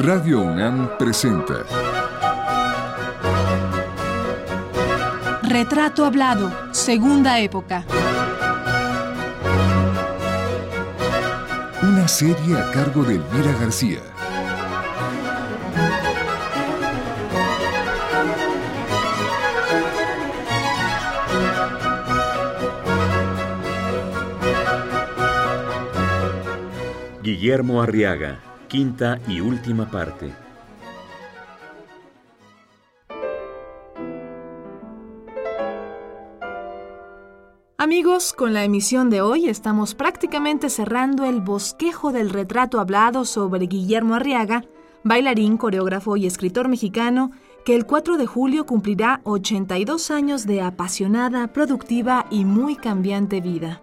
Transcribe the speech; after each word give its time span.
Radio 0.00 0.42
UNAM 0.42 0.96
presenta 0.96 1.64
Retrato 5.42 6.04
Hablado, 6.04 6.52
Segunda 6.72 7.40
Época. 7.40 7.84
Una 11.82 12.06
serie 12.06 12.56
a 12.56 12.70
cargo 12.70 13.02
de 13.02 13.16
Elvira 13.16 13.52
García. 13.58 13.98
Guillermo 27.20 27.82
Arriaga, 27.82 28.47
quinta 28.68 29.18
y 29.26 29.40
última 29.40 29.90
parte. 29.90 30.30
Amigos, 37.78 38.34
con 38.34 38.52
la 38.52 38.64
emisión 38.64 39.08
de 39.08 39.22
hoy 39.22 39.48
estamos 39.48 39.94
prácticamente 39.94 40.68
cerrando 40.68 41.24
el 41.24 41.40
bosquejo 41.40 42.12
del 42.12 42.28
retrato 42.28 42.80
hablado 42.80 43.24
sobre 43.24 43.66
Guillermo 43.66 44.16
Arriaga, 44.16 44.64
bailarín, 45.04 45.56
coreógrafo 45.56 46.16
y 46.18 46.26
escritor 46.26 46.68
mexicano, 46.68 47.30
que 47.64 47.74
el 47.74 47.86
4 47.86 48.18
de 48.18 48.26
julio 48.26 48.66
cumplirá 48.66 49.20
82 49.24 50.10
años 50.10 50.46
de 50.46 50.60
apasionada, 50.60 51.52
productiva 51.52 52.26
y 52.30 52.44
muy 52.44 52.76
cambiante 52.76 53.40
vida. 53.40 53.82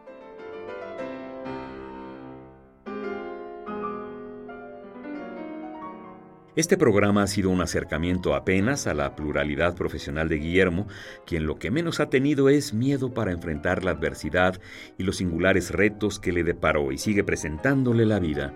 Este 6.56 6.78
programa 6.78 7.24
ha 7.24 7.28
sido 7.28 7.50
un 7.50 7.60
acercamiento 7.60 8.34
apenas 8.34 8.88
a 8.88 8.94
la 8.94 9.14
pluralidad 9.18 9.76
profesional 9.76 10.30
de 10.30 10.38
Guillermo, 10.38 10.88
quien 11.26 11.46
lo 11.46 11.60
que 11.60 11.70
menos 11.70 12.00
ha 12.00 12.10
tenido 12.10 12.48
es 12.48 12.74
miedo 12.74 13.14
para 13.14 13.34
enfrentar 13.34 13.84
la 13.84 13.92
adversidad 13.92 14.62
y 14.98 15.04
los 15.04 15.18
singulares 15.18 15.72
retos 15.72 16.18
que 16.18 16.32
le 16.32 16.46
deparó 16.46 16.94
y 16.94 16.98
sigue 16.98 17.26
presentándole 17.26 18.06
la 18.06 18.20
vida. 18.20 18.54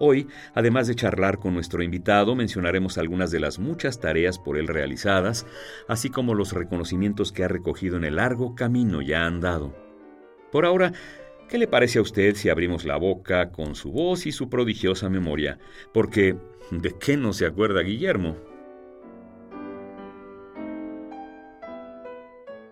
Hoy, 0.00 0.26
además 0.54 0.88
de 0.88 0.96
charlar 0.96 1.38
con 1.38 1.54
nuestro 1.54 1.84
invitado, 1.84 2.34
mencionaremos 2.34 2.98
algunas 2.98 3.30
de 3.30 3.38
las 3.38 3.60
muchas 3.60 4.00
tareas 4.00 4.40
por 4.40 4.58
él 4.58 4.66
realizadas, 4.66 5.46
así 5.86 6.10
como 6.10 6.34
los 6.34 6.52
reconocimientos 6.52 7.30
que 7.30 7.44
ha 7.44 7.48
recogido 7.48 7.96
en 7.96 8.02
el 8.02 8.16
largo 8.16 8.56
camino 8.56 9.02
ya 9.02 9.24
andado. 9.24 9.72
Por 10.50 10.66
ahora, 10.66 10.92
¿qué 11.48 11.58
le 11.58 11.66
parece 11.66 11.98
a 11.98 12.02
usted 12.02 12.34
si 12.34 12.48
abrimos 12.48 12.84
la 12.84 12.96
boca 12.96 13.50
con 13.50 13.74
su 13.74 13.92
voz 13.92 14.26
y 14.26 14.32
su 14.32 14.48
prodigiosa 14.48 15.08
memoria? 15.08 15.58
Porque 15.92 16.36
¿De 16.70 16.94
qué 16.98 17.16
no 17.16 17.32
se 17.32 17.46
acuerda 17.46 17.80
Guillermo? 17.82 18.36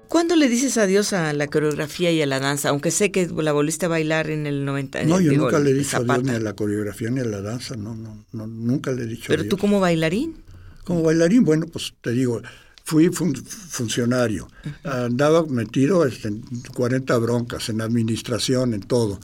¿Cuándo 0.08 0.36
le 0.36 0.48
dices 0.48 0.78
adiós 0.78 1.12
a 1.12 1.32
la 1.32 1.48
coreografía 1.48 2.10
y 2.12 2.22
a 2.22 2.26
la 2.26 2.38
danza? 2.38 2.68
Aunque 2.68 2.90
sé 2.90 3.10
que 3.10 3.26
la 3.26 3.52
volviste 3.52 3.86
a 3.86 3.88
bailar 3.88 4.30
en 4.30 4.46
el 4.46 4.64
90. 4.64 5.04
No, 5.04 5.20
yo 5.20 5.32
nunca 5.32 5.58
le 5.58 5.70
he 5.70 5.74
dicho 5.74 5.96
adiós 5.96 6.22
ni 6.22 6.30
a 6.30 6.40
la 6.40 6.54
coreografía 6.54 7.10
ni 7.10 7.20
a 7.20 7.24
la 7.24 7.40
danza, 7.40 7.76
no, 7.76 7.94
no, 7.94 8.24
no 8.32 8.46
nunca 8.46 8.92
le 8.92 9.04
he 9.04 9.06
dicho 9.06 9.24
¿Pero 9.28 9.46
tú 9.46 9.56
como 9.56 9.80
bailarín? 9.80 10.36
Como 10.84 11.02
bailarín, 11.02 11.44
bueno, 11.44 11.66
pues 11.66 11.94
te 12.00 12.10
digo, 12.12 12.42
fui 12.84 13.10
funcionario, 13.10 14.48
andaba 14.84 15.44
metido 15.46 16.06
en 16.06 16.42
40 16.74 17.16
broncas, 17.18 17.70
en 17.70 17.80
administración, 17.80 18.74
en 18.74 18.82
todo. 18.82 19.18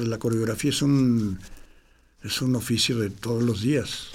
La 0.00 0.18
coreografía 0.18 0.70
es 0.70 0.82
un 0.82 1.38
es 2.22 2.42
un 2.42 2.56
oficio 2.56 2.98
de 2.98 3.10
todos 3.10 3.42
los 3.42 3.62
días. 3.62 4.08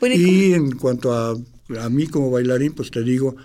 y, 0.00 0.52
en 0.52 0.72
cuanto 0.72 1.12
a, 1.12 1.36
a 1.80 1.88
mí 1.88 2.06
como 2.06 2.30
bailarín, 2.30 2.72
pues 2.72 2.90
te 2.90 3.02
digo, 3.02 3.36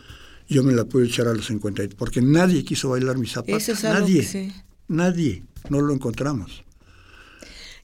yo 0.47 0.64
me 0.64 0.73
la 0.73 0.86
pude 0.86 1.06
echar 1.06 1.28
a 1.28 1.34
los 1.34 1.47
50, 1.47 1.84
porque 1.97 2.22
nadie 2.22 2.63
quiso 2.63 2.90
bailar 2.90 3.18
mis 3.18 3.34
zapatos. 3.34 3.84
nadie, 3.84 4.53
nadie, 4.88 5.44
no 5.69 5.81
lo 5.81 5.94
encontramos. 5.94 6.63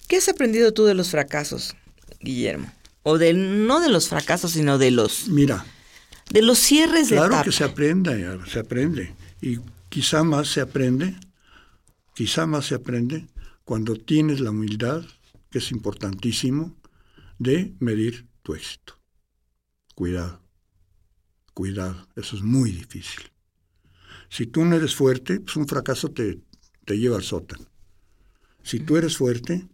¿Qué 0.07 0.17
has 0.17 0.29
aprendido 0.29 0.73
tú 0.73 0.85
de 0.85 0.93
los 0.93 1.09
fracasos, 1.09 1.75
Guillermo? 2.21 2.71
O 3.03 3.17
de, 3.17 3.33
no 3.33 3.79
de 3.79 3.89
los 3.89 4.07
fracasos, 4.07 4.51
sino 4.51 4.77
de 4.77 4.91
los... 4.91 5.27
Mira. 5.27 5.65
De 6.33 6.41
los 6.41 6.57
cierres 6.57 7.09
de 7.09 7.17
Claro 7.17 7.43
que 7.43 7.51
se 7.51 7.63
aprende, 7.63 8.39
se 8.47 8.59
aprende. 8.59 9.15
Y 9.39 9.59
quizá 9.89 10.23
más 10.23 10.47
se 10.47 10.61
aprende, 10.61 11.15
quizá 12.15 12.47
más 12.47 12.65
se 12.65 12.73
aprende 12.73 13.27
cuando 13.63 13.95
tienes 13.95 14.39
la 14.39 14.49
humildad 14.49 15.05
que 15.51 15.59
es 15.59 15.71
importantísimo, 15.71 16.75
de 17.37 17.75
medir 17.79 18.25
tu 18.41 18.55
éxito. 18.55 18.99
Cuidado, 19.93 20.41
cuidado, 21.53 22.07
eso 22.15 22.35
es 22.35 22.41
muy 22.41 22.71
difícil. 22.71 23.31
Si 24.27 24.47
tú 24.47 24.65
no 24.65 24.75
eres 24.75 24.95
fuerte, 24.95 25.39
pues 25.39 25.55
un 25.55 25.67
fracaso 25.67 26.09
te, 26.09 26.41
te 26.83 26.97
lleva 26.97 27.17
al 27.17 27.23
sótano. 27.23 27.67
Si 28.63 28.79
tú 28.79 28.97
eres 28.97 29.17
fuerte, 29.17 29.67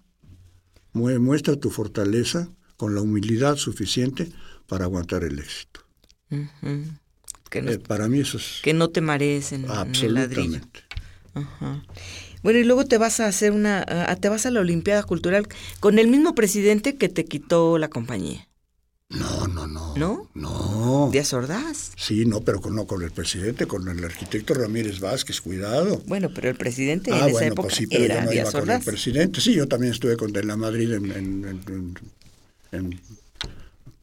muestra 0.91 1.55
tu 1.55 1.69
fortaleza 1.69 2.49
con 2.75 2.95
la 2.95 3.01
humildad 3.01 3.55
suficiente 3.55 4.29
para 4.67 4.83
aguantar 4.83 5.23
el 5.23 5.39
éxito. 5.39 5.88
Que 7.50 7.59
eh, 7.59 7.79
para 7.79 8.07
mí 8.07 8.19
eso 8.19 8.38
es... 8.38 8.59
Que 8.63 8.73
no 8.73 8.90
te 8.90 9.01
marees 9.01 9.51
en, 9.51 9.66
el 9.66 10.13
ladrillo. 10.13 10.59
Bueno, 12.41 12.59
y 12.59 12.63
luego 12.63 12.85
te 12.85 12.97
vas 12.97 13.19
a 13.19 13.28
hacer 13.28 13.51
una, 13.51 13.85
te 14.19 14.29
vas 14.29 14.45
a 14.45 14.51
la 14.51 14.62
Olimpiada 14.62 15.03
Cultural 15.03 15.47
con 15.79 16.00
el 16.00 16.07
mismo 16.07 16.35
presidente 16.35 16.95
que 16.95 17.09
te 17.09 17.25
quitó 17.25 17.78
la 17.78 17.89
compañía. 17.89 18.47
No, 19.09 19.47
no, 19.47 19.66
no. 19.66 19.95
¿No? 19.97 20.29
No. 20.35 21.09
¿Díaz 21.12 21.34
Ordaz? 21.34 21.94
Sí, 21.97 22.25
no, 22.25 22.41
pero 22.41 22.62
con, 22.62 22.75
no 22.75 22.85
con 22.85 23.01
el 23.01 23.09
presidente, 23.09 23.66
con 23.66 23.88
el 23.88 24.03
arquitecto 24.06 24.53
Ramírez 24.53 25.00
Vázquez, 25.00 25.41
cuidado. 25.41 26.03
Bueno, 26.06 26.29
pero 26.34 26.47
el 26.47 26.56
presidente 26.56 27.12
ah, 27.12 27.28
en 27.28 27.35
esa 27.35 27.45
época 27.47 27.63
pues 27.63 27.75
sí, 27.75 27.88
pero 27.88 28.03
era 28.03 28.19
yo 28.19 28.25
no 28.25 28.34
iba 28.34 28.51
con 28.51 28.69
el 28.69 28.81
presidente. 28.84 29.41
Sí, 29.41 29.56
yo 29.56 29.68
también 29.68 29.94
estuve 29.94 30.16
con 30.16 30.31
de 30.31 30.44
la 30.44 30.56
Madrid 30.56 30.94
en, 30.94 31.12
en, 31.12 31.45
en, 31.68 32.00
en 32.72 33.01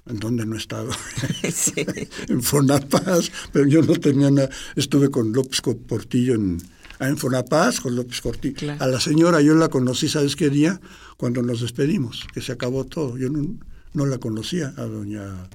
donde 0.07 0.47
no 0.47 0.55
he 0.55 0.59
estado, 0.59 0.91
sí. 1.53 1.85
en 2.29 2.43
Fonapaz, 2.43 3.31
pero 3.53 3.67
yo 3.67 3.83
no 3.83 3.95
tenía 3.95 4.31
nada, 4.31 4.49
estuve 4.77 5.11
con 5.11 5.33
López 5.33 5.61
Portillo 5.61 6.35
en, 6.35 6.59
en 7.01 7.17
Fonapaz 7.17 7.81
con 7.81 7.97
López 7.97 8.21
Corti. 8.21 8.55
A 8.79 8.87
la 8.87 9.01
señora 9.01 9.41
yo 9.41 9.55
la 9.55 9.69
conocí, 9.69 10.09
¿sabes 10.09 10.37
qué 10.37 10.51
día? 10.51 10.81
Cuando 11.17 11.43
nos 11.43 11.61
despedimos, 11.61 12.27
que 12.33 12.41
se 12.41 12.53
acabó 12.53 12.85
todo. 12.85 13.19
Yo 13.19 13.29
no, 13.31 14.07
la 14.07 14.19
conocía 14.19 14.73
a 14.77 14.83
doña 14.83 15.49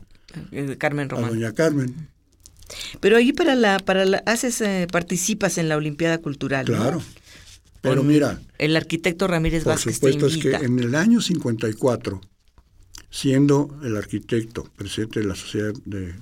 eh, 0.52 0.76
Carmen 0.78 1.10
Román. 1.10 1.26
A 1.26 1.30
doña 1.30 1.54
Carmen. 1.54 2.10
Pero 3.00 3.18
ahí 3.18 3.34
para 3.34 3.56
la, 3.56 3.80
para 3.80 4.06
la, 4.06 4.24
haces, 4.26 4.62
eh, 4.62 4.88
participas 4.92 5.58
en 5.58 5.70
la 5.70 5.78
Olimpiada 5.78 6.20
Cultural. 6.20 6.66
Claro. 6.66 7.02
Pero 7.82 8.04
mira. 8.04 8.40
El 8.58 8.76
arquitecto 8.76 9.28
Ramírez 9.28 9.64
por 9.64 9.74
Vázquez. 9.74 10.00
Por 10.00 10.12
supuesto, 10.12 10.28
es 10.28 10.42
que 10.42 10.66
en 10.66 10.80
el 10.80 10.96
año 10.96 11.20
54, 11.20 12.22
siendo 13.12 13.78
el 13.84 13.98
arquitecto, 13.98 14.64
presidente 14.76 15.20
de 15.20 15.26
la 15.28 15.36
Sociedad 15.36 15.74
de, 15.86 16.14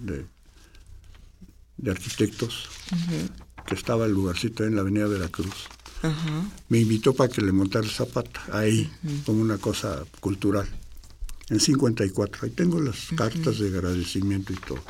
de, 1.78 1.92
Arquitectos, 1.92 2.68
que 3.66 3.76
estaba 3.76 4.06
el 4.06 4.12
lugarcito 4.12 4.66
en 4.66 4.76
la 4.76 4.82
Avenida 4.82 5.08
Veracruz. 5.08 5.70
Me 6.68 6.80
invitó 6.80 7.14
para 7.14 7.32
que 7.32 7.42
le 7.42 7.54
montara 7.54 7.88
zapata, 7.88 8.42
ahí, 8.52 8.92
como 9.26 9.42
una 9.42 9.58
cosa 9.58 10.04
cultural. 10.20 10.68
En 11.50 11.60
54, 11.60 12.42
ahí 12.44 12.50
tengo 12.50 12.82
las 12.82 13.08
cartas 13.16 13.60
de 13.60 13.70
agradecimiento 13.70 14.52
y 14.52 14.58
todo. 14.58 14.84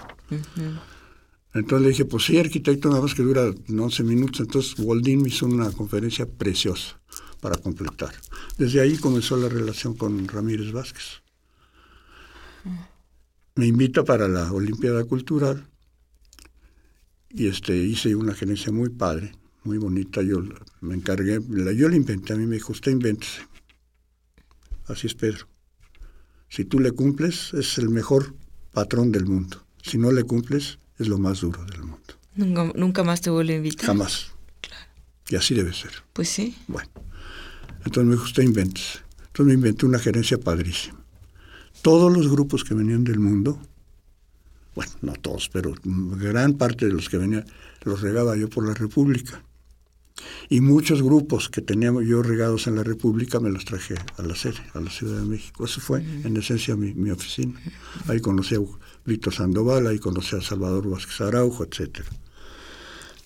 Entonces 1.54 1.84
le 1.84 1.90
dije, 1.90 2.06
pues 2.06 2.26
sí, 2.26 2.38
arquitecto, 2.38 2.90
nada 2.90 3.02
más 3.02 3.14
que 3.14 3.24
dura 3.24 3.54
11 3.68 4.04
minutos. 4.04 4.42
Entonces 4.42 4.74
Waldín 4.80 5.22
me 5.22 5.30
hizo 5.30 5.46
una 5.46 5.72
conferencia 5.72 6.26
preciosa 6.26 7.00
para 7.40 7.58
completar. 7.58 8.14
Desde 8.58 8.82
ahí 8.82 8.98
comenzó 8.98 9.38
la 9.38 9.50
relación 9.50 9.96
con 9.96 10.28
Ramírez 10.28 10.72
Vázquez. 10.72 11.22
Me 13.56 13.68
invita 13.68 14.04
para 14.04 14.28
la 14.28 14.52
Olimpiada 14.52 15.04
Cultural 15.04 15.68
y 17.30 17.48
este, 17.48 17.76
hice 17.76 18.16
una 18.16 18.34
gerencia 18.34 18.72
muy 18.72 18.90
padre, 18.90 19.34
muy 19.64 19.78
bonita. 19.78 20.22
Yo 20.22 20.42
me 20.82 20.96
encargué, 20.96 21.40
yo 21.76 21.90
la 21.90 21.96
inventé, 21.96 22.34
a 22.34 22.38
mí 22.38 22.46
me 22.46 22.56
dijo, 22.56 22.72
usted 22.72 22.92
invéntese. 22.92 23.42
Así 24.88 25.08
es 25.08 25.14
Pedro. 25.14 25.48
Si 26.50 26.66
tú 26.66 26.80
le 26.80 26.92
cumples, 26.92 27.54
es 27.54 27.78
el 27.78 27.90
mejor 27.90 28.34
patrón 28.72 29.12
del 29.12 29.26
mundo. 29.26 29.64
Si 29.84 29.98
no 29.98 30.12
le 30.12 30.24
cumples, 30.24 30.80
es 30.98 31.08
lo 31.08 31.20
más 31.20 31.42
duro 31.42 31.64
del 31.66 31.84
mundo. 31.84 32.14
Nunca, 32.36 33.04
más 33.04 33.22
te 33.22 33.30
vuelve 33.30 33.54
a 33.54 33.58
invitar. 33.58 33.86
Jamás. 33.86 34.32
Y 35.30 35.36
así 35.36 35.54
debe 35.54 35.74
ser. 35.74 35.92
Pues 36.14 36.30
sí. 36.30 36.56
Bueno. 36.68 36.90
Entonces 37.86 38.06
me 38.06 38.12
dijo, 38.14 38.24
usted 38.24 38.44
invéntese. 38.44 39.00
Entonces 39.28 39.46
me 39.46 39.54
inventé 39.54 39.86
una 39.86 40.00
gerencia 40.00 40.40
padrísima. 40.40 40.99
Todos 41.82 42.12
los 42.16 42.30
grupos 42.30 42.64
que 42.64 42.74
venían 42.74 43.04
del 43.04 43.20
mundo 43.20 43.60
bueno, 44.80 44.94
no 45.02 45.14
todos, 45.14 45.50
pero 45.50 45.74
gran 45.84 46.54
parte 46.54 46.86
de 46.86 46.94
los 46.94 47.10
que 47.10 47.18
venían 47.18 47.46
los 47.84 48.00
regaba 48.00 48.38
yo 48.38 48.50
por 48.50 48.66
la 48.66 48.74
República. 48.74 49.44
Y 50.48 50.62
muchos 50.62 51.02
grupos 51.02 51.50
que 51.50 51.62
teníamos 51.62 52.06
yo 52.06 52.24
regados 52.24 52.66
en 52.68 52.76
la 52.76 52.84
República 52.84 53.42
me 53.42 53.50
los 53.50 53.66
traje 53.66 53.96
a 54.18 54.22
la 54.22 54.36
sede, 54.36 54.62
a 54.74 54.80
la 54.80 54.90
Ciudad 54.90 55.20
de 55.20 55.26
México. 55.26 55.66
Eso 55.66 55.82
fue, 55.82 56.00
en 56.00 56.36
esencia, 56.38 56.78
mi, 56.78 56.94
mi 56.94 57.12
oficina. 57.12 57.60
Ahí 58.08 58.22
conocí 58.22 58.56
a 58.56 58.62
Víctor 59.04 59.34
Sandoval, 59.34 59.86
ahí 59.88 60.00
conocí 60.00 60.36
a 60.38 60.42
Salvador 60.42 60.90
Vázquez 60.90 61.20
Araujo, 61.20 61.66
etc. 61.66 62.00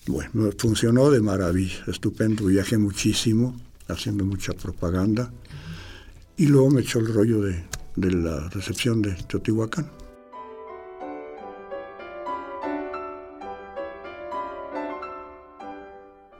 Bueno, 0.06 0.50
funcionó 0.58 1.10
de 1.10 1.20
maravilla, 1.20 1.84
estupendo. 1.86 2.46
Viajé 2.46 2.78
muchísimo, 2.78 3.56
haciendo 3.86 4.24
mucha 4.24 4.54
propaganda. 4.54 5.32
Y 6.36 6.46
luego 6.46 6.70
me 6.70 6.80
echó 6.80 6.98
el 6.98 7.12
rollo 7.12 7.42
de, 7.42 7.64
de 7.96 8.10
la 8.10 8.48
recepción 8.50 9.02
de 9.02 9.14
Teotihuacán. 9.14 9.90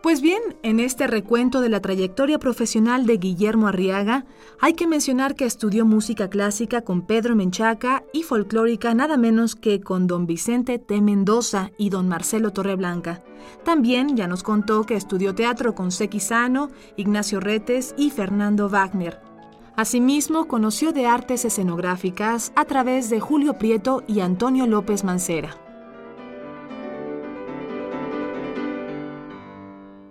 Pues 0.05 0.21
bien, 0.21 0.43
en 0.63 0.81
este 0.81 1.07
recuento 1.07 1.63
de 1.63 1.71
la 1.71 1.81
trayectoria 1.81 2.39
profesional 2.39 3.07
de 3.07 3.17
Guillermo 3.17 3.69
Arriaga, 3.69 4.27
hay 4.61 4.75
que 4.75 4.87
mencionar 4.87 5.35
que 5.35 5.47
estudió 5.47 5.87
música 5.87 6.29
clásica 6.29 6.83
con 6.83 7.07
Pedro 7.07 7.35
Menchaca 7.35 8.05
y 8.13 8.23
folclórica 8.23 8.93
nada 8.93 9.17
menos 9.17 9.57
que 9.57 9.81
con 9.81 10.07
don 10.07 10.27
Vicente 10.27 10.79
T. 10.79 11.01
Mendoza 11.01 11.71
y 11.79 11.89
don 11.89 12.07
Marcelo 12.07 12.53
Torreblanca. 12.53 13.25
También 13.65 14.15
ya 14.15 14.29
nos 14.29 14.43
contó 14.43 14.85
que 14.85 14.95
estudió 14.95 15.35
teatro 15.35 15.75
con 15.75 15.91
Sequi 15.91 16.21
Sano, 16.21 16.71
Ignacio 16.99 17.41
Retes 17.41 17.95
y 17.97 18.11
Fernando 18.11 18.69
Wagner. 18.69 19.24
Asimismo, 19.77 20.47
conoció 20.47 20.93
de 20.93 21.07
artes 21.07 21.45
escenográficas 21.45 22.53
a 22.55 22.65
través 22.65 23.11
de 23.11 23.19
Julio 23.19 23.55
Prieto 23.55 24.05
y 24.07 24.21
Antonio 24.21 24.69
López 24.69 25.03
Mancera. 25.03 25.57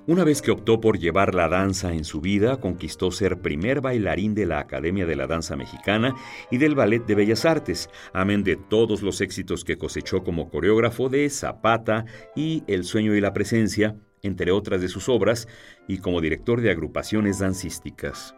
Una 0.05 0.25
vez 0.25 0.41
que 0.41 0.51
optó 0.51 0.81
por 0.81 0.99
llevar 0.99 1.33
la 1.33 1.47
danza 1.47 1.93
en 1.93 2.03
su 2.03 2.19
vida, 2.19 2.57
conquistó 2.57 3.09
ser 3.09 3.39
primer 3.39 3.79
bailarín 3.79 4.35
de 4.35 4.45
la 4.45 4.59
Academia 4.59 5.05
de 5.05 5.15
la 5.15 5.27
Danza 5.27 5.55
Mexicana 5.55 6.13
y 6.51 6.57
del 6.57 6.75
Ballet 6.75 7.05
de 7.05 7.15
Bellas 7.15 7.45
Artes, 7.45 7.89
amén 8.11 8.43
de 8.43 8.57
todos 8.57 9.01
los 9.01 9.21
éxitos 9.21 9.63
que 9.63 9.77
cosechó 9.77 10.25
como 10.25 10.49
coreógrafo 10.49 11.07
de 11.07 11.29
Zapata 11.29 12.03
y 12.35 12.65
El 12.67 12.83
sueño 12.83 13.15
y 13.15 13.21
la 13.21 13.31
presencia, 13.31 13.95
entre 14.23 14.51
otras 14.51 14.81
de 14.81 14.89
sus 14.89 15.07
obras, 15.07 15.47
y 15.87 15.99
como 15.99 16.19
director 16.19 16.59
de 16.59 16.71
agrupaciones 16.71 17.39
dancísticas. 17.39 18.35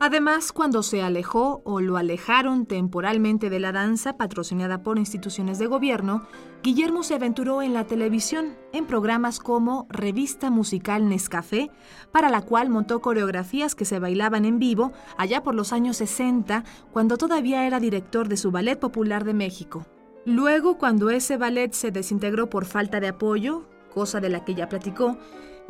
Además, 0.00 0.52
cuando 0.52 0.84
se 0.84 1.02
alejó 1.02 1.60
o 1.64 1.80
lo 1.80 1.96
alejaron 1.96 2.66
temporalmente 2.66 3.50
de 3.50 3.58
la 3.58 3.72
danza 3.72 4.16
patrocinada 4.16 4.84
por 4.84 4.96
instituciones 4.96 5.58
de 5.58 5.66
gobierno, 5.66 6.22
Guillermo 6.62 7.02
se 7.02 7.16
aventuró 7.16 7.62
en 7.62 7.74
la 7.74 7.84
televisión, 7.84 8.56
en 8.72 8.86
programas 8.86 9.40
como 9.40 9.88
Revista 9.90 10.50
Musical 10.50 11.08
Nescafé, 11.08 11.72
para 12.12 12.30
la 12.30 12.42
cual 12.42 12.70
montó 12.70 13.00
coreografías 13.00 13.74
que 13.74 13.84
se 13.84 13.98
bailaban 13.98 14.44
en 14.44 14.60
vivo 14.60 14.92
allá 15.16 15.42
por 15.42 15.56
los 15.56 15.72
años 15.72 15.96
60, 15.96 16.62
cuando 16.92 17.16
todavía 17.16 17.66
era 17.66 17.80
director 17.80 18.28
de 18.28 18.36
su 18.36 18.52
Ballet 18.52 18.78
Popular 18.78 19.24
de 19.24 19.34
México. 19.34 19.84
Luego, 20.24 20.78
cuando 20.78 21.10
ese 21.10 21.36
ballet 21.36 21.72
se 21.72 21.90
desintegró 21.90 22.48
por 22.48 22.66
falta 22.66 23.00
de 23.00 23.08
apoyo, 23.08 23.68
cosa 23.92 24.20
de 24.20 24.28
la 24.28 24.44
que 24.44 24.54
ya 24.54 24.68
platicó, 24.68 25.18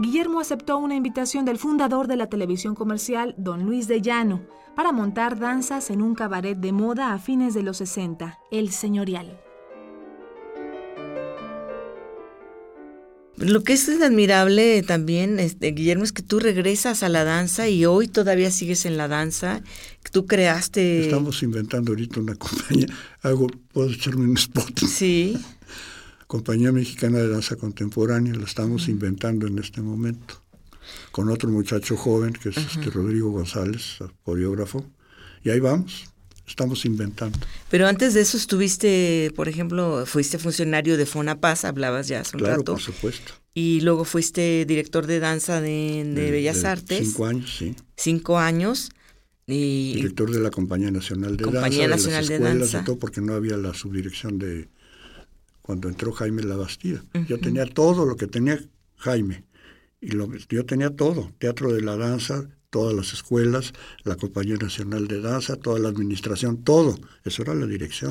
Guillermo 0.00 0.38
aceptó 0.38 0.78
una 0.78 0.94
invitación 0.94 1.44
del 1.44 1.58
fundador 1.58 2.06
de 2.06 2.14
la 2.14 2.28
televisión 2.28 2.76
comercial, 2.76 3.34
don 3.36 3.64
Luis 3.64 3.88
de 3.88 4.00
Llano, 4.00 4.42
para 4.76 4.92
montar 4.92 5.40
danzas 5.40 5.90
en 5.90 6.02
un 6.02 6.14
cabaret 6.14 6.56
de 6.56 6.70
moda 6.70 7.12
a 7.12 7.18
fines 7.18 7.52
de 7.52 7.64
los 7.64 7.78
60, 7.78 8.38
El 8.52 8.70
Señorial. 8.70 9.40
Lo 13.38 13.64
que 13.64 13.72
es 13.72 13.88
admirable 13.88 14.84
también, 14.84 15.40
este, 15.40 15.72
Guillermo, 15.72 16.04
es 16.04 16.12
que 16.12 16.22
tú 16.22 16.38
regresas 16.38 17.02
a 17.02 17.08
la 17.08 17.24
danza 17.24 17.68
y 17.68 17.84
hoy 17.84 18.06
todavía 18.06 18.52
sigues 18.52 18.86
en 18.86 18.96
la 18.96 19.08
danza. 19.08 19.62
Tú 20.12 20.26
creaste... 20.26 21.06
Estamos 21.06 21.42
inventando 21.42 21.90
ahorita 21.90 22.20
una 22.20 22.34
compañía. 22.36 22.86
Hago, 23.22 23.48
¿Puedo 23.72 23.90
echarme 23.90 24.26
un 24.26 24.36
spot? 24.36 24.78
Sí. 24.86 25.36
Compañía 26.28 26.72
Mexicana 26.72 27.18
de 27.20 27.28
Danza 27.28 27.56
Contemporánea, 27.56 28.34
la 28.34 28.44
estamos 28.44 28.88
inventando 28.88 29.46
en 29.46 29.58
este 29.58 29.80
momento, 29.80 30.42
con 31.10 31.30
otro 31.30 31.48
muchacho 31.48 31.96
joven 31.96 32.34
que 32.34 32.50
es 32.50 32.58
este 32.58 32.90
Rodrigo 32.90 33.30
González, 33.30 33.96
coreógrafo, 34.24 34.84
y 35.42 35.48
ahí 35.48 35.58
vamos, 35.58 36.04
estamos 36.46 36.84
inventando. 36.84 37.38
Pero 37.70 37.86
antes 37.86 38.12
de 38.12 38.20
eso 38.20 38.36
estuviste, 38.36 39.32
por 39.36 39.48
ejemplo, 39.48 40.04
fuiste 40.04 40.38
funcionario 40.38 40.98
de 40.98 41.06
Fonapaz, 41.06 41.64
hablabas 41.64 42.08
ya 42.08 42.20
hace 42.20 42.36
un 42.36 42.40
claro, 42.40 42.58
rato. 42.58 42.72
por 42.72 42.82
supuesto. 42.82 43.32
Y 43.54 43.80
luego 43.80 44.04
fuiste 44.04 44.66
director 44.66 45.06
de 45.06 45.20
danza 45.20 45.62
de, 45.62 46.04
de, 46.14 46.30
Bellas 46.30 46.62
Artes. 46.64 47.08
Cinco 47.08 47.24
años, 47.24 47.56
sí. 47.58 47.74
Cinco 47.96 48.38
años. 48.38 48.90
Y 49.46 49.94
director 49.94 50.30
de 50.30 50.40
la 50.40 50.50
Compañía 50.50 50.90
Nacional 50.90 51.38
de 51.38 51.44
Compañía 51.44 51.88
Danza, 51.88 52.10
Nacional 52.10 52.28
de, 52.28 52.34
de, 52.34 52.40
las 52.40 52.50
escuelas, 52.50 52.72
Danza. 52.72 52.82
Y 52.82 52.84
todo 52.84 52.98
porque 52.98 53.22
no 53.22 53.32
había 53.32 53.56
la 53.56 53.72
subdirección 53.72 54.38
de 54.38 54.68
cuando 55.68 55.90
entró 55.90 56.12
Jaime 56.12 56.42
La 56.44 56.56
Bastida. 56.56 57.04
Yo 57.28 57.38
tenía 57.38 57.66
todo 57.66 58.06
lo 58.06 58.16
que 58.16 58.26
tenía 58.26 58.58
Jaime. 58.96 59.44
Y 60.00 60.12
lo, 60.12 60.34
yo 60.48 60.64
tenía 60.64 60.88
todo, 60.88 61.30
teatro 61.36 61.74
de 61.74 61.82
la 61.82 61.98
danza, 61.98 62.48
todas 62.70 62.94
las 62.94 63.12
escuelas, 63.12 63.74
la 64.02 64.16
Compañía 64.16 64.56
Nacional 64.56 65.08
de 65.08 65.20
Danza, 65.20 65.56
toda 65.56 65.78
la 65.78 65.90
administración, 65.90 66.64
todo. 66.64 66.98
Eso 67.22 67.42
era 67.42 67.54
la 67.54 67.66
dirección. 67.66 68.10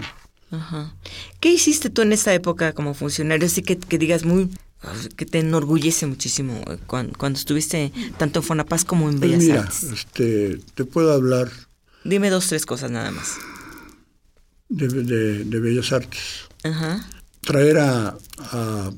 Ajá. 0.52 0.96
¿Qué 1.40 1.52
hiciste 1.52 1.90
tú 1.90 2.04
en 2.04 2.14
esa 2.14 2.32
época 2.32 2.74
como 2.74 2.94
funcionario? 2.94 3.48
Así 3.48 3.64
que, 3.64 3.76
que 3.80 3.98
digas 3.98 4.24
muy 4.24 4.52
que 5.16 5.26
te 5.26 5.40
enorgullece 5.40 6.06
muchísimo 6.06 6.64
cuando, 6.86 7.18
cuando 7.18 7.40
estuviste 7.40 7.92
tanto 8.20 8.42
en 8.42 8.44
Fonapaz 8.44 8.86
como 8.86 9.10
en 9.10 9.20
Bellas 9.20 9.38
pues 9.38 9.48
mira, 9.48 9.62
Artes. 9.62 9.84
Este, 9.84 10.60
te 10.76 10.86
puedo 10.86 11.12
hablar. 11.12 11.50
Dime 12.04 12.30
dos, 12.30 12.46
tres 12.46 12.68
cosas 12.68 12.92
nada 12.92 13.10
más. 13.10 13.38
De, 14.70 14.88
de, 14.88 15.44
de 15.44 15.60
Bellas 15.60 15.92
Artes. 15.92 16.48
Ajá. 16.64 17.04
Traer 17.48 17.78
a, 17.78 18.18
a, 18.40 18.92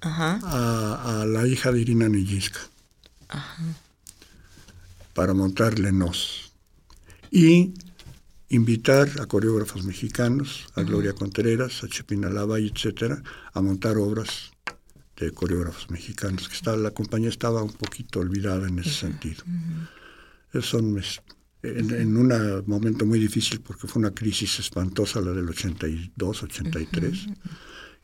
Ajá. 0.00 0.40
a, 0.42 1.22
a 1.22 1.26
la 1.26 1.46
hija 1.46 1.70
de 1.70 1.80
Irina 1.80 2.08
Nijinska 2.08 2.58
para 5.14 5.32
montar 5.32 5.78
Lenos. 5.78 6.52
Y 7.30 7.74
invitar 8.48 9.08
a 9.20 9.26
coreógrafos 9.26 9.84
mexicanos, 9.84 10.66
a 10.74 10.82
Gloria 10.82 11.12
Contreras, 11.14 11.82
a 11.84 11.88
Chepina 11.88 12.28
Lavalle, 12.28 12.72
etcétera, 12.74 13.22
a 13.54 13.60
montar 13.62 13.96
obras 13.98 14.50
de 15.16 15.30
coreógrafos 15.30 15.90
mexicanos, 15.90 16.48
que 16.48 16.54
estaba, 16.56 16.76
la 16.76 16.90
compañía 16.90 17.28
estaba 17.28 17.62
un 17.62 17.72
poquito 17.72 18.18
olvidada 18.20 18.66
en 18.68 18.80
ese 18.80 18.90
sentido. 18.92 19.44
Esos 20.52 20.66
son 20.68 20.92
mis- 20.92 21.20
en, 21.62 21.90
en 21.94 22.16
un 22.16 22.64
momento 22.66 23.06
muy 23.06 23.18
difícil 23.18 23.60
porque 23.60 23.86
fue 23.86 24.00
una 24.00 24.10
crisis 24.12 24.58
espantosa 24.58 25.20
la 25.20 25.30
del 25.32 25.48
82, 25.48 26.42
83. 26.42 27.26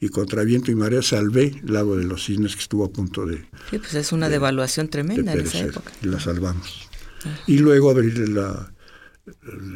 Y 0.00 0.08
contra 0.10 0.44
viento 0.44 0.70
y 0.70 0.76
marea 0.76 1.02
salvé 1.02 1.60
Lago 1.64 1.96
de 1.96 2.04
los 2.04 2.24
Cisnes 2.24 2.54
que 2.54 2.62
estuvo 2.62 2.84
a 2.84 2.92
punto 2.92 3.26
de, 3.26 3.38
Sí, 3.70 3.78
pues 3.78 3.94
es 3.94 4.12
una 4.12 4.28
devaluación 4.28 4.86
de 4.86 4.90
tremenda 4.92 5.32
en 5.32 5.40
esa 5.40 5.48
perecer 5.48 5.68
época. 5.70 5.92
y 6.02 6.06
la 6.06 6.20
salvamos. 6.20 6.88
Y 7.48 7.58
luego 7.58 7.90
abrir 7.90 8.28
la- 8.28 8.72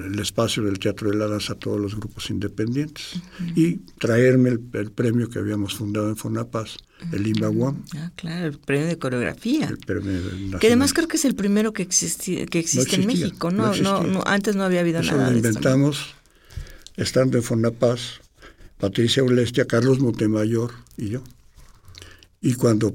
el 0.06 0.18
espacio 0.18 0.62
del 0.62 0.78
Teatro 0.78 1.10
de 1.10 1.16
la 1.16 1.26
Danza 1.26 1.54
a 1.54 1.56
todos 1.56 1.80
los 1.80 1.94
grupos 1.96 2.30
independientes 2.30 3.20
y 3.56 3.76
traerme 3.98 4.50
el, 4.50 4.60
el 4.74 4.90
premio 4.92 5.28
que 5.28 5.38
habíamos 5.38 5.74
fundado 5.74 6.08
en 6.08 6.16
Fonapaz, 6.16 6.76
el 7.12 7.26
IMBAWAM, 7.26 7.82
Ah, 7.96 8.10
claro, 8.16 8.46
el 8.46 8.58
premio 8.58 8.86
de 8.86 8.98
coreografía. 8.98 9.66
el 9.68 9.78
premio. 9.78 10.58
Que 10.60 10.66
además 10.68 10.92
creo 10.92 11.08
que 11.08 11.16
es 11.16 11.24
el 11.24 11.34
primero 11.34 11.72
que, 11.72 11.88
existi- 11.88 12.48
que 12.48 12.58
existe 12.58 12.96
en 12.96 13.02
existía, 13.02 13.26
México, 13.26 13.50
no 13.50 13.74
¿no? 13.76 14.22
Antes 14.26 14.56
no 14.56 14.62
había 14.64 14.80
habido 14.80 15.00
Eso 15.00 15.16
nada 15.16 15.30
lo 15.30 15.36
inventamos 15.36 16.14
estando 16.96 17.36
en 17.38 17.42
Fonapaz, 17.42 18.20
Patricia 18.78 19.22
Ulestia, 19.22 19.64
Carlos 19.66 19.98
Montemayor 20.00 20.72
y 20.96 21.08
yo. 21.10 21.22
Y 22.40 22.54
cuando 22.54 22.94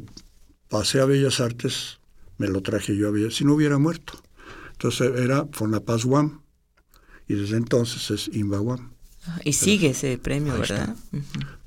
pasé 0.69 0.99
a 0.99 1.05
Bellas 1.05 1.39
Artes, 1.39 1.99
me 2.37 2.47
lo 2.47 2.61
traje 2.61 2.95
yo 2.95 3.07
a 3.07 3.11
Bellas 3.11 3.35
si 3.35 3.45
no 3.45 3.53
hubiera 3.53 3.77
muerto. 3.77 4.13
Entonces 4.73 5.11
era 5.19 5.47
Fonapaz 5.53 6.05
UAM 6.05 6.41
y 7.27 7.35
desde 7.35 7.57
entonces 7.57 8.09
es 8.11 8.35
INBA 8.35 8.61
UAM, 8.61 8.91
Ajá, 9.25 9.41
Y 9.43 9.53
sigue 9.53 9.89
ese 9.89 10.17
premio. 10.17 10.57
¿verdad? 10.57 10.95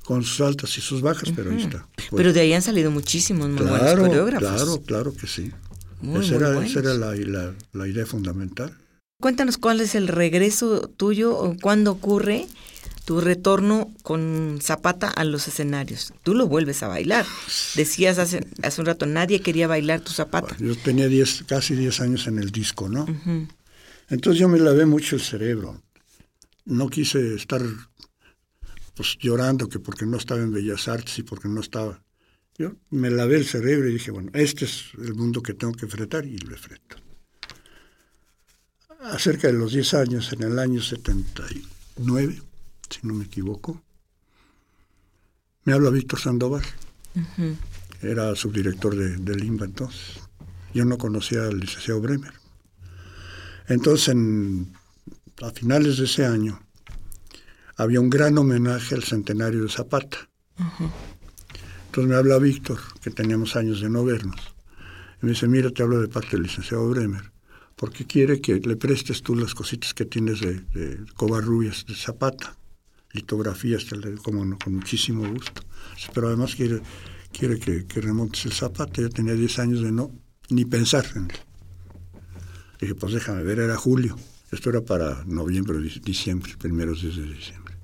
Con 0.05 0.23
sus 0.25 0.41
altas 0.41 0.77
y 0.79 0.81
sus 0.81 1.03
bajas, 1.03 1.31
pero 1.37 1.51
ahí 1.51 1.63
está. 1.63 1.87
Pero 2.17 2.33
de 2.33 2.41
ahí 2.41 2.53
han 2.53 2.63
salido 2.63 2.91
muchísimos 2.91 3.49
muy 3.49 3.59
buenos 3.63 3.79
claro, 3.81 4.03
coreógrafos. 4.07 4.49
claro, 4.49 4.81
claro 4.83 5.13
que 5.15 5.27
sí. 5.27 5.51
Muy, 6.01 6.25
esa 6.25 6.35
muy 6.35 6.43
era, 6.43 6.53
buenos. 6.55 6.71
esa 6.71 6.81
era 6.81 6.95
la, 6.95 7.15
la- 7.15 7.55
la 7.73 7.87
idea 7.87 8.07
fundamental. 8.07 8.77
Cuéntanos 9.21 9.59
cuál 9.59 9.81
es 9.83 9.95
el 9.95 10.09
regreso 10.09 10.89
tuyo 10.97 11.37
o 11.37 11.55
cuándo 11.61 11.93
ocurre 11.93 12.47
tu 13.05 13.21
retorno 13.21 13.91
con 14.03 14.59
Zapata 14.63 15.09
a 15.09 15.25
los 15.25 15.47
escenarios. 15.47 16.15
Tú 16.23 16.35
lo 16.35 16.47
vuelves 16.49 16.83
a 16.83 16.89
bailar. 16.89 17.27
Decías 17.75 18.19
hace, 18.19 18.47
hace 18.63 18.81
un 18.81 18.87
rato, 18.87 19.05
nadie 19.05 19.41
quería 19.43 19.67
bailar 19.69 20.01
tu 20.01 20.13
Zapata. 20.13 20.57
Yo 20.59 20.75
tenía 20.77 21.07
10, 21.09 21.45
casi 21.47 21.75
10 21.75 22.01
años 22.01 22.27
en 22.27 22.39
el 22.39 22.51
disco, 22.51 22.89
¿no? 22.89 23.03
Ujú. 23.05 23.47
Entonces 24.11 24.41
yo 24.41 24.49
me 24.49 24.59
lavé 24.59 24.87
mucho 24.87 25.17
el 25.17 25.23
cerebro. 25.23 25.81
No 26.65 26.89
quise 26.89 27.35
estar 27.35 27.63
pues 28.95 29.17
llorando 29.19 29.69
que 29.69 29.79
porque 29.79 30.05
no 30.05 30.17
estaba 30.19 30.41
en 30.41 30.53
Bellas 30.53 30.89
Artes 30.89 31.19
y 31.21 31.23
porque 31.23 31.49
no 31.49 31.61
estaba. 31.61 32.03
Yo 32.59 32.73
me 32.91 33.09
lavé 33.11 33.37
el 33.37 33.47
cerebro 33.47 33.89
y 33.89 33.95
dije, 33.95 34.11
bueno, 34.11 34.31
este 34.35 34.65
es 34.67 34.89
el 34.99 35.15
mundo 35.15 35.43
que 35.43 35.55
tengo 35.55 35.73
que 35.73 35.87
enfrentar 35.87 36.27
y 36.27 36.37
lo 36.39 36.53
enfrento. 36.55 36.97
Acerca 39.01 39.47
de 39.47 39.55
los 39.55 39.73
10 39.73 39.95
años, 39.95 40.33
en 40.33 40.43
el 40.43 40.59
año 40.59 40.83
79, 40.83 42.43
si 42.91 43.07
no 43.07 43.15
me 43.15 43.25
equivoco, 43.25 43.83
me 45.65 45.73
habla 45.73 45.89
Víctor 45.89 46.21
Sandoval. 46.21 46.65
Era 48.03 48.35
subdirector 48.35 48.97
de, 48.97 49.17
del 49.17 49.45
INBA 49.45 49.67
entonces. 49.67 50.21
Yo 50.75 50.85
no 50.85 50.99
conocía 50.99 51.45
al 51.45 51.61
licenciado 51.61 52.01
Bremer. 52.01 52.40
Entonces, 53.71 54.17
a 55.43 55.51
finales 55.53 55.99
de 55.99 56.05
ese 56.05 56.27
año, 56.27 56.61
había 57.77 58.01
un 58.01 58.11
gran 58.11 58.37
homenaje 58.37 58.97
al 58.97 59.05
centenario 59.05 59.63
de 59.63 59.69
Zapata. 59.69 60.29
Entonces 61.87 62.11
me 62.11 62.17
habla 62.17 62.39
Víctor, 62.39 62.81
que 63.01 63.11
teníamos 63.11 63.55
años 63.55 63.81
de 63.81 63.89
no 63.89 64.05
vernos. 64.05 64.41
Y 65.23 65.27
me 65.27 65.33
dice, 65.33 65.47
mira, 65.47 65.71
te 65.71 65.85
hablo 65.85 66.01
de 66.01 66.09
parte 66.09 66.31
del 66.33 66.43
licenciado 66.43 66.89
Bremer, 66.91 67.31
porque 67.77 68.07
quiere 68.07 68.41
que 68.41 68.57
le 68.57 68.75
prestes 68.75 69.23
tú 69.23 69.37
las 69.37 69.55
cositas 69.55 69.95
que 69.95 70.05
tienes 70.05 70.41
de, 70.41 70.55
de 70.75 71.05
Covarrubias, 71.15 71.87
de 71.87 71.95
Zapata, 71.95 72.57
litografías, 73.13 73.87
como 74.25 74.45
no, 74.45 74.59
con 74.59 74.75
muchísimo 74.75 75.29
gusto. 75.33 75.63
Pero 76.13 76.27
además 76.27 76.57
quiere, 76.57 76.83
quiere 77.33 77.61
que, 77.61 77.87
que 77.87 78.01
remontes 78.01 78.47
el 78.47 78.53
Zapata. 78.53 79.01
Yo 79.01 79.11
tenía 79.11 79.35
10 79.35 79.59
años 79.61 79.81
de 79.83 79.93
no 79.93 80.11
ni 80.49 80.65
pensar 80.65 81.07
en 81.15 81.31
él. 81.31 81.50
Dije, 82.81 82.95
pues 82.95 83.13
déjame 83.13 83.43
ver, 83.43 83.59
era 83.59 83.77
julio. 83.77 84.17
Esto 84.51 84.71
era 84.71 84.81
para 84.81 85.23
noviembre, 85.27 85.79
diciembre, 86.03 86.55
primeros 86.59 87.03
días 87.03 87.17
de 87.17 87.25
diciembre. 87.25 87.75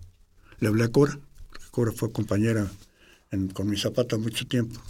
Le 0.58 0.68
hablé 0.68 0.84
a 0.84 0.88
Cora, 0.88 1.18
porque 1.50 1.66
Cora 1.70 1.92
fue 1.92 2.10
compañera 2.10 2.66
con 3.52 3.68
mi 3.68 3.76
zapata 3.76 4.16
mucho 4.16 4.46
tiempo. 4.46 4.80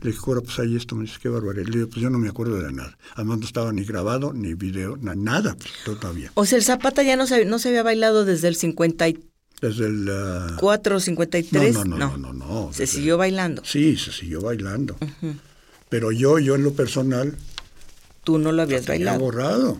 Le 0.00 0.10
dije, 0.10 0.22
Cora, 0.22 0.40
pues 0.40 0.58
ahí 0.58 0.76
esto, 0.76 0.96
me 0.96 1.02
dice, 1.02 1.18
qué 1.20 1.28
barbaridad. 1.28 1.66
Le 1.66 1.78
dije, 1.80 1.86
pues 1.86 2.00
yo 2.00 2.08
no 2.08 2.18
me 2.18 2.28
acuerdo 2.28 2.60
de 2.60 2.72
nada. 2.72 2.96
Además 3.14 3.38
no 3.38 3.44
estaba 3.44 3.70
ni 3.72 3.84
grabado, 3.84 4.32
ni 4.32 4.54
video, 4.54 4.96
nada, 4.96 5.54
pues, 5.56 5.70
todavía. 5.84 6.32
O 6.34 6.46
sea, 6.46 6.56
el 6.56 6.64
zapata 6.64 7.02
ya 7.02 7.16
no 7.16 7.26
se, 7.26 7.44
no 7.44 7.58
se 7.58 7.68
había 7.68 7.82
bailado 7.82 8.24
desde 8.24 8.48
el 8.48 8.56
53. 8.56 9.26
Desde 9.60 9.86
el... 9.86 10.08
Uh... 10.08 10.56
4, 10.58 11.00
53. 11.00 11.74
No, 11.74 11.84
no, 11.84 11.98
no, 11.98 12.16
no, 12.16 12.32
no. 12.32 12.32
no 12.32 12.72
se 12.72 12.86
siguió 12.86 13.18
bailando. 13.18 13.62
Sí, 13.62 13.98
se 13.98 14.10
siguió 14.10 14.40
bailando. 14.40 14.96
Pero 15.90 16.12
yo, 16.12 16.38
yo 16.38 16.54
en 16.54 16.64
lo 16.64 16.72
personal... 16.72 17.36
Tú 18.30 18.38
no 18.38 18.52
lo 18.52 18.62
habías 18.62 18.86
bailado. 18.86 19.18
borrado. 19.18 19.76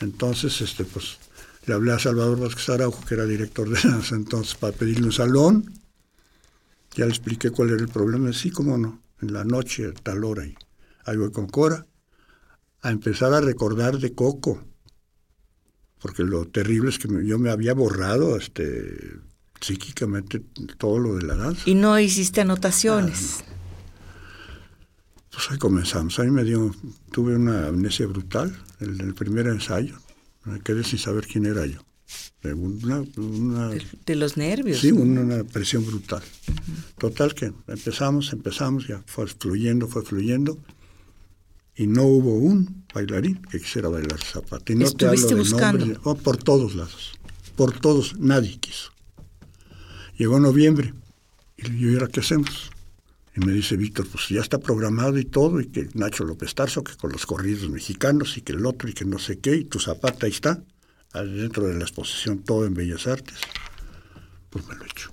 Entonces, 0.00 0.60
este, 0.60 0.84
pues, 0.84 1.18
le 1.66 1.74
hablé 1.74 1.92
a 1.92 1.98
Salvador 2.00 2.40
Vázquez 2.40 2.68
Araujo, 2.68 3.04
que 3.04 3.14
era 3.14 3.26
director 3.26 3.68
de 3.68 3.88
las 3.88 4.10
entonces, 4.12 4.56
para 4.56 4.72
pedirle 4.72 5.06
un 5.06 5.12
salón. 5.12 5.72
Ya 6.96 7.04
le 7.04 7.12
expliqué 7.12 7.50
cuál 7.50 7.70
era 7.70 7.80
el 7.80 7.88
problema. 7.88 8.32
Sí, 8.32 8.50
cómo 8.50 8.76
no, 8.76 9.00
en 9.20 9.32
la 9.32 9.44
noche, 9.44 9.86
a 9.86 9.92
tal 9.92 10.24
hora. 10.24 10.44
Y 10.44 10.56
ahí 11.04 11.16
voy 11.16 11.30
con 11.30 11.46
Cora 11.46 11.86
a 12.80 12.90
empezar 12.90 13.32
a 13.34 13.40
recordar 13.40 13.98
de 13.98 14.12
Coco. 14.16 14.64
Porque 16.00 16.24
lo 16.24 16.48
terrible 16.48 16.90
es 16.90 16.98
que 16.98 17.06
yo 17.24 17.38
me 17.38 17.50
había 17.50 17.72
borrado 17.72 18.36
este, 18.36 19.12
psíquicamente 19.60 20.42
todo 20.76 20.98
lo 20.98 21.14
de 21.14 21.22
la 21.22 21.36
danza. 21.36 21.62
¿Y 21.66 21.76
no 21.76 22.00
hiciste 22.00 22.40
anotaciones? 22.40 23.44
Ah, 23.46 23.52
pues 25.32 25.50
ahí 25.50 25.58
comenzamos. 25.58 26.18
Ahí 26.18 26.30
me 26.30 26.44
dio, 26.44 26.74
tuve 27.10 27.34
una 27.34 27.66
amnesia 27.66 28.06
brutal, 28.06 28.56
el, 28.80 29.00
el 29.00 29.14
primer 29.14 29.46
ensayo. 29.48 29.96
Me 30.44 30.60
quedé 30.60 30.84
sin 30.84 30.98
saber 30.98 31.26
quién 31.26 31.46
era 31.46 31.66
yo. 31.66 31.80
Una, 32.44 33.04
de, 34.04 34.16
los 34.16 34.36
nervios. 34.36 34.80
Sí, 34.80 34.90
una, 34.90 35.44
presión 35.44 35.86
brutal. 35.86 36.22
Total 36.98 37.34
que 37.34 37.52
empezamos, 37.68 38.32
empezamos, 38.32 38.88
ya 38.88 39.00
fue 39.06 39.28
fluyendo, 39.28 39.86
fue 39.86 40.02
fluyendo. 40.02 40.58
Y 41.76 41.86
no 41.86 42.02
hubo 42.02 42.34
un 42.34 42.84
bailarín 42.92 43.40
que 43.42 43.60
quisiera 43.60 43.88
bailar 43.88 44.20
zapata. 44.20 44.72
Y 44.72 44.76
no 44.76 44.90
te 44.90 45.06
hablo 45.06 45.24
de 45.24 45.34
buscando? 45.36 46.00
Oh, 46.02 46.16
por 46.16 46.36
todos 46.36 46.74
lados. 46.74 47.12
Por 47.54 47.78
todos, 47.78 48.18
nadie 48.18 48.58
quiso. 48.58 48.90
Llegó 50.18 50.40
noviembre. 50.40 50.94
Y 51.56 51.78
yo, 51.78 51.90
¿y 51.90 51.94
ahora 51.94 52.08
qué 52.08 52.20
hacemos? 52.20 52.71
Y 53.34 53.40
me 53.40 53.52
dice 53.52 53.76
Víctor, 53.76 54.06
pues 54.08 54.28
ya 54.28 54.40
está 54.40 54.58
programado 54.58 55.18
y 55.18 55.24
todo, 55.24 55.60
y 55.60 55.66
que 55.66 55.88
Nacho 55.94 56.24
López 56.24 56.54
Tarso, 56.54 56.84
que 56.84 56.94
con 56.96 57.12
los 57.12 57.24
corridos 57.24 57.70
mexicanos, 57.70 58.36
y 58.36 58.42
que 58.42 58.52
el 58.52 58.66
otro, 58.66 58.88
y 58.88 58.92
que 58.92 59.06
no 59.06 59.18
sé 59.18 59.38
qué, 59.38 59.56
y 59.56 59.64
tu 59.64 59.78
zapata 59.78 60.26
ahí 60.26 60.32
está, 60.32 60.62
dentro 61.14 61.66
de 61.66 61.74
la 61.74 61.82
exposición, 61.82 62.42
todo 62.42 62.66
en 62.66 62.74
Bellas 62.74 63.06
Artes. 63.06 63.38
Pues 64.50 64.66
me 64.68 64.74
lo 64.74 64.84
echo. 64.84 65.12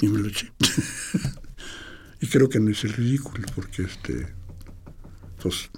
Y 0.00 0.08
me 0.08 0.20
lo 0.20 0.28
eché. 0.28 0.52
y 2.20 2.28
creo 2.28 2.48
que 2.48 2.60
no 2.60 2.70
es 2.70 2.84
el 2.84 2.92
ridículo, 2.92 3.44
porque 3.56 3.82
este, 3.82 4.28
pues 5.42 5.70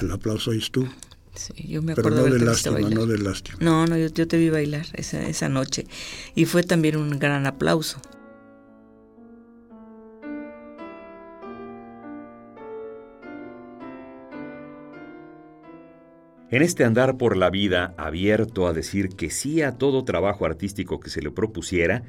el 0.00 0.10
aplauso 0.10 0.50
ahí 0.50 0.58
estuvo. 0.58 0.88
Sí, 1.34 1.54
yo 1.68 1.82
me 1.82 1.94
Pero 1.94 2.10
no 2.10 2.24
de 2.24 2.38
lástima, 2.38 2.78
no 2.80 3.06
de 3.06 3.18
lástima. 3.18 3.58
No, 3.60 3.86
no, 3.86 3.96
yo, 3.96 4.08
yo 4.08 4.28
te 4.28 4.36
vi 4.38 4.50
bailar 4.50 4.86
esa, 4.92 5.26
esa 5.26 5.48
noche. 5.48 5.86
Y 6.34 6.44
fue 6.44 6.62
también 6.62 6.96
un 6.96 7.18
gran 7.18 7.46
aplauso. 7.46 8.00
En 16.54 16.62
este 16.62 16.84
andar 16.84 17.18
por 17.18 17.36
la 17.36 17.50
vida, 17.50 17.94
abierto 17.96 18.68
a 18.68 18.72
decir 18.72 19.08
que 19.08 19.28
sí 19.28 19.60
a 19.60 19.72
todo 19.72 20.04
trabajo 20.04 20.46
artístico 20.46 21.00
que 21.00 21.10
se 21.10 21.20
le 21.20 21.32
propusiera, 21.32 22.04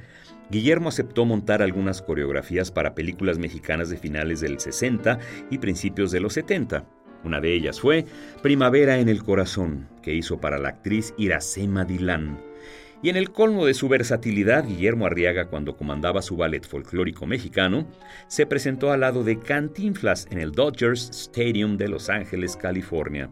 Guillermo 0.52 0.90
aceptó 0.90 1.26
montar 1.26 1.64
algunas 1.64 2.04
coreografías 2.04 2.70
para 2.70 2.94
películas 2.94 3.40
mexicanas 3.40 3.90
de 3.90 3.98
finales 3.98 4.42
del 4.42 4.60
60 4.60 5.18
y 5.50 5.58
principios 5.58 6.12
de 6.12 6.20
los 6.20 6.34
70. 6.34 6.86
Una 7.24 7.42
de 7.42 7.56
ellas 7.56 7.82
fue 7.82 8.06
Primavera 8.44 9.00
en 9.00 9.10
el 9.10 9.24
Corazón, 9.24 9.90
que 10.04 10.14
hizo 10.14 10.40
para 10.40 10.60
la 10.60 10.70
actriz 10.70 11.16
Iracema 11.18 11.84
Dilán. 11.84 12.38
Y 13.02 13.10
en 13.10 13.16
el 13.16 13.32
colmo 13.32 13.66
de 13.66 13.74
su 13.74 13.90
versatilidad, 13.90 14.68
Guillermo 14.68 15.08
Arriaga, 15.08 15.48
cuando 15.48 15.76
comandaba 15.76 16.22
su 16.22 16.38
ballet 16.38 16.68
folclórico 16.68 17.26
mexicano, 17.26 17.88
se 18.28 18.46
presentó 18.46 18.92
al 18.92 19.00
lado 19.00 19.24
de 19.24 19.40
Cantinflas 19.40 20.28
en 20.30 20.38
el 20.38 20.52
Dodgers 20.52 21.10
Stadium 21.10 21.78
de 21.78 21.88
Los 21.88 22.12
Ángeles, 22.12 22.56
California. 22.56 23.32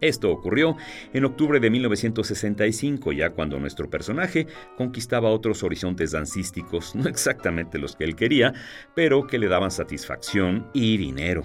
Esto 0.00 0.30
ocurrió 0.30 0.76
en 1.12 1.24
octubre 1.24 1.58
de 1.58 1.70
1965, 1.70 3.12
ya 3.12 3.30
cuando 3.30 3.58
nuestro 3.58 3.90
personaje 3.90 4.46
conquistaba 4.76 5.30
otros 5.30 5.62
horizontes 5.62 6.12
dancísticos, 6.12 6.94
no 6.94 7.08
exactamente 7.08 7.78
los 7.78 7.96
que 7.96 8.04
él 8.04 8.14
quería, 8.14 8.54
pero 8.94 9.26
que 9.26 9.38
le 9.38 9.48
daban 9.48 9.70
satisfacción 9.70 10.68
y 10.72 10.96
dinero. 10.96 11.44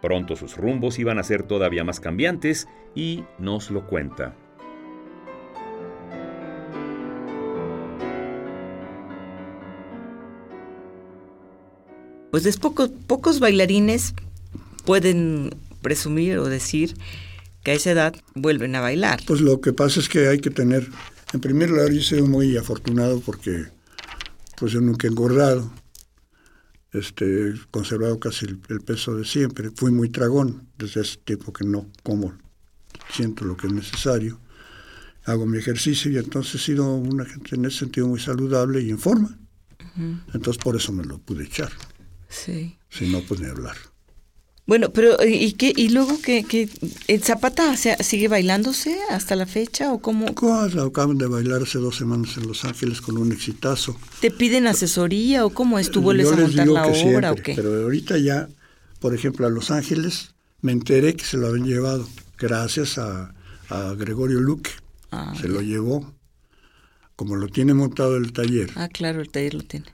Pronto 0.00 0.34
sus 0.34 0.56
rumbos 0.56 0.98
iban 0.98 1.18
a 1.18 1.22
ser 1.22 1.42
todavía 1.42 1.84
más 1.84 2.00
cambiantes 2.00 2.68
y 2.94 3.24
nos 3.38 3.70
lo 3.70 3.86
cuenta. 3.86 4.34
Pues 12.30 12.46
es 12.46 12.56
pocos 12.58 13.40
bailarines 13.40 14.14
pueden 14.84 15.50
presumir 15.82 16.38
o 16.38 16.44
decir 16.48 16.94
que 17.62 17.72
a 17.72 17.74
esa 17.74 17.90
edad 17.90 18.14
vuelven 18.34 18.74
a 18.74 18.80
bailar. 18.80 19.20
Pues 19.26 19.40
lo 19.40 19.60
que 19.60 19.72
pasa 19.72 20.00
es 20.00 20.08
que 20.08 20.28
hay 20.28 20.40
que 20.40 20.50
tener, 20.50 20.88
en 21.32 21.40
primer 21.40 21.70
lugar 21.70 21.90
yo 21.90 22.02
soy 22.02 22.22
muy 22.22 22.56
afortunado 22.56 23.20
porque 23.20 23.66
pues 24.56 24.72
yo 24.72 24.80
nunca 24.80 25.06
he 25.06 25.10
engordado, 25.10 25.72
este, 26.92 27.50
he 27.50 27.54
conservado 27.70 28.18
casi 28.18 28.46
el, 28.46 28.80
peso 28.80 29.14
de 29.14 29.24
siempre, 29.24 29.70
fui 29.70 29.92
muy 29.92 30.08
tragón 30.08 30.68
desde 30.76 31.00
hace 31.00 31.16
tiempo 31.18 31.52
que 31.52 31.64
no 31.64 31.86
como, 32.02 32.34
siento 33.12 33.44
lo 33.44 33.56
que 33.56 33.68
es 33.68 33.72
necesario, 33.72 34.40
hago 35.24 35.46
mi 35.46 35.58
ejercicio 35.58 36.10
y 36.10 36.18
entonces 36.18 36.56
he 36.56 36.58
sido 36.58 36.94
una 36.94 37.24
gente 37.24 37.54
en 37.54 37.64
ese 37.64 37.80
sentido 37.80 38.08
muy 38.08 38.20
saludable 38.20 38.80
y 38.80 38.90
en 38.90 38.98
forma. 38.98 39.36
Entonces 40.32 40.62
por 40.62 40.76
eso 40.76 40.92
me 40.92 41.04
lo 41.04 41.18
pude 41.18 41.44
echar. 41.44 41.70
Sí. 42.28 42.78
Si 42.88 43.10
no, 43.10 43.20
pues 43.22 43.40
ni 43.40 43.46
hablar. 43.46 43.76
Bueno, 44.66 44.90
pero 44.92 45.16
¿y 45.26 45.52
qué 45.54 45.72
y 45.74 45.88
luego 45.88 46.20
que, 46.20 46.44
que 46.44 46.68
el 47.08 47.22
Zapata 47.22 47.76
sigue 47.76 48.28
bailándose 48.28 48.98
hasta 49.10 49.34
la 49.34 49.46
fecha 49.46 49.92
o 49.92 50.00
cómo? 50.00 50.26
Acaban 50.28 51.18
de 51.18 51.26
bailar 51.26 51.62
hace 51.62 51.78
dos 51.78 51.96
semanas 51.96 52.36
en 52.36 52.46
Los 52.46 52.64
Ángeles 52.64 53.00
con 53.00 53.18
un 53.18 53.32
exitazo. 53.32 53.96
¿Te 54.20 54.30
piden 54.30 54.66
asesoría 54.66 55.44
o 55.44 55.50
cómo 55.50 55.78
es? 55.78 55.90
¿Tú 55.90 56.02
vuelves 56.02 56.30
a 56.30 56.36
montar 56.36 56.68
la 56.68 56.86
obra 56.86 57.32
o 57.32 57.36
qué? 57.36 57.54
Pero 57.56 57.82
ahorita 57.82 58.18
ya, 58.18 58.48
por 59.00 59.14
ejemplo, 59.14 59.46
a 59.46 59.50
Los 59.50 59.70
Ángeles 59.70 60.34
me 60.60 60.72
enteré 60.72 61.16
que 61.16 61.24
se 61.24 61.36
lo 61.36 61.48
habían 61.48 61.66
llevado 61.66 62.06
gracias 62.38 62.98
a, 62.98 63.32
Gregorio 63.96 64.40
Luque. 64.40 64.70
Ah, 65.12 65.32
se 65.40 65.48
lo 65.48 65.60
llevó. 65.60 66.12
Como 67.14 67.36
lo 67.36 67.48
tiene 67.48 67.72
montado 67.72 68.16
el 68.16 68.32
taller. 68.32 68.70
Ah, 68.74 68.88
claro, 68.88 69.20
el 69.20 69.30
taller 69.30 69.54
lo 69.54 69.62
tiene 69.62 69.86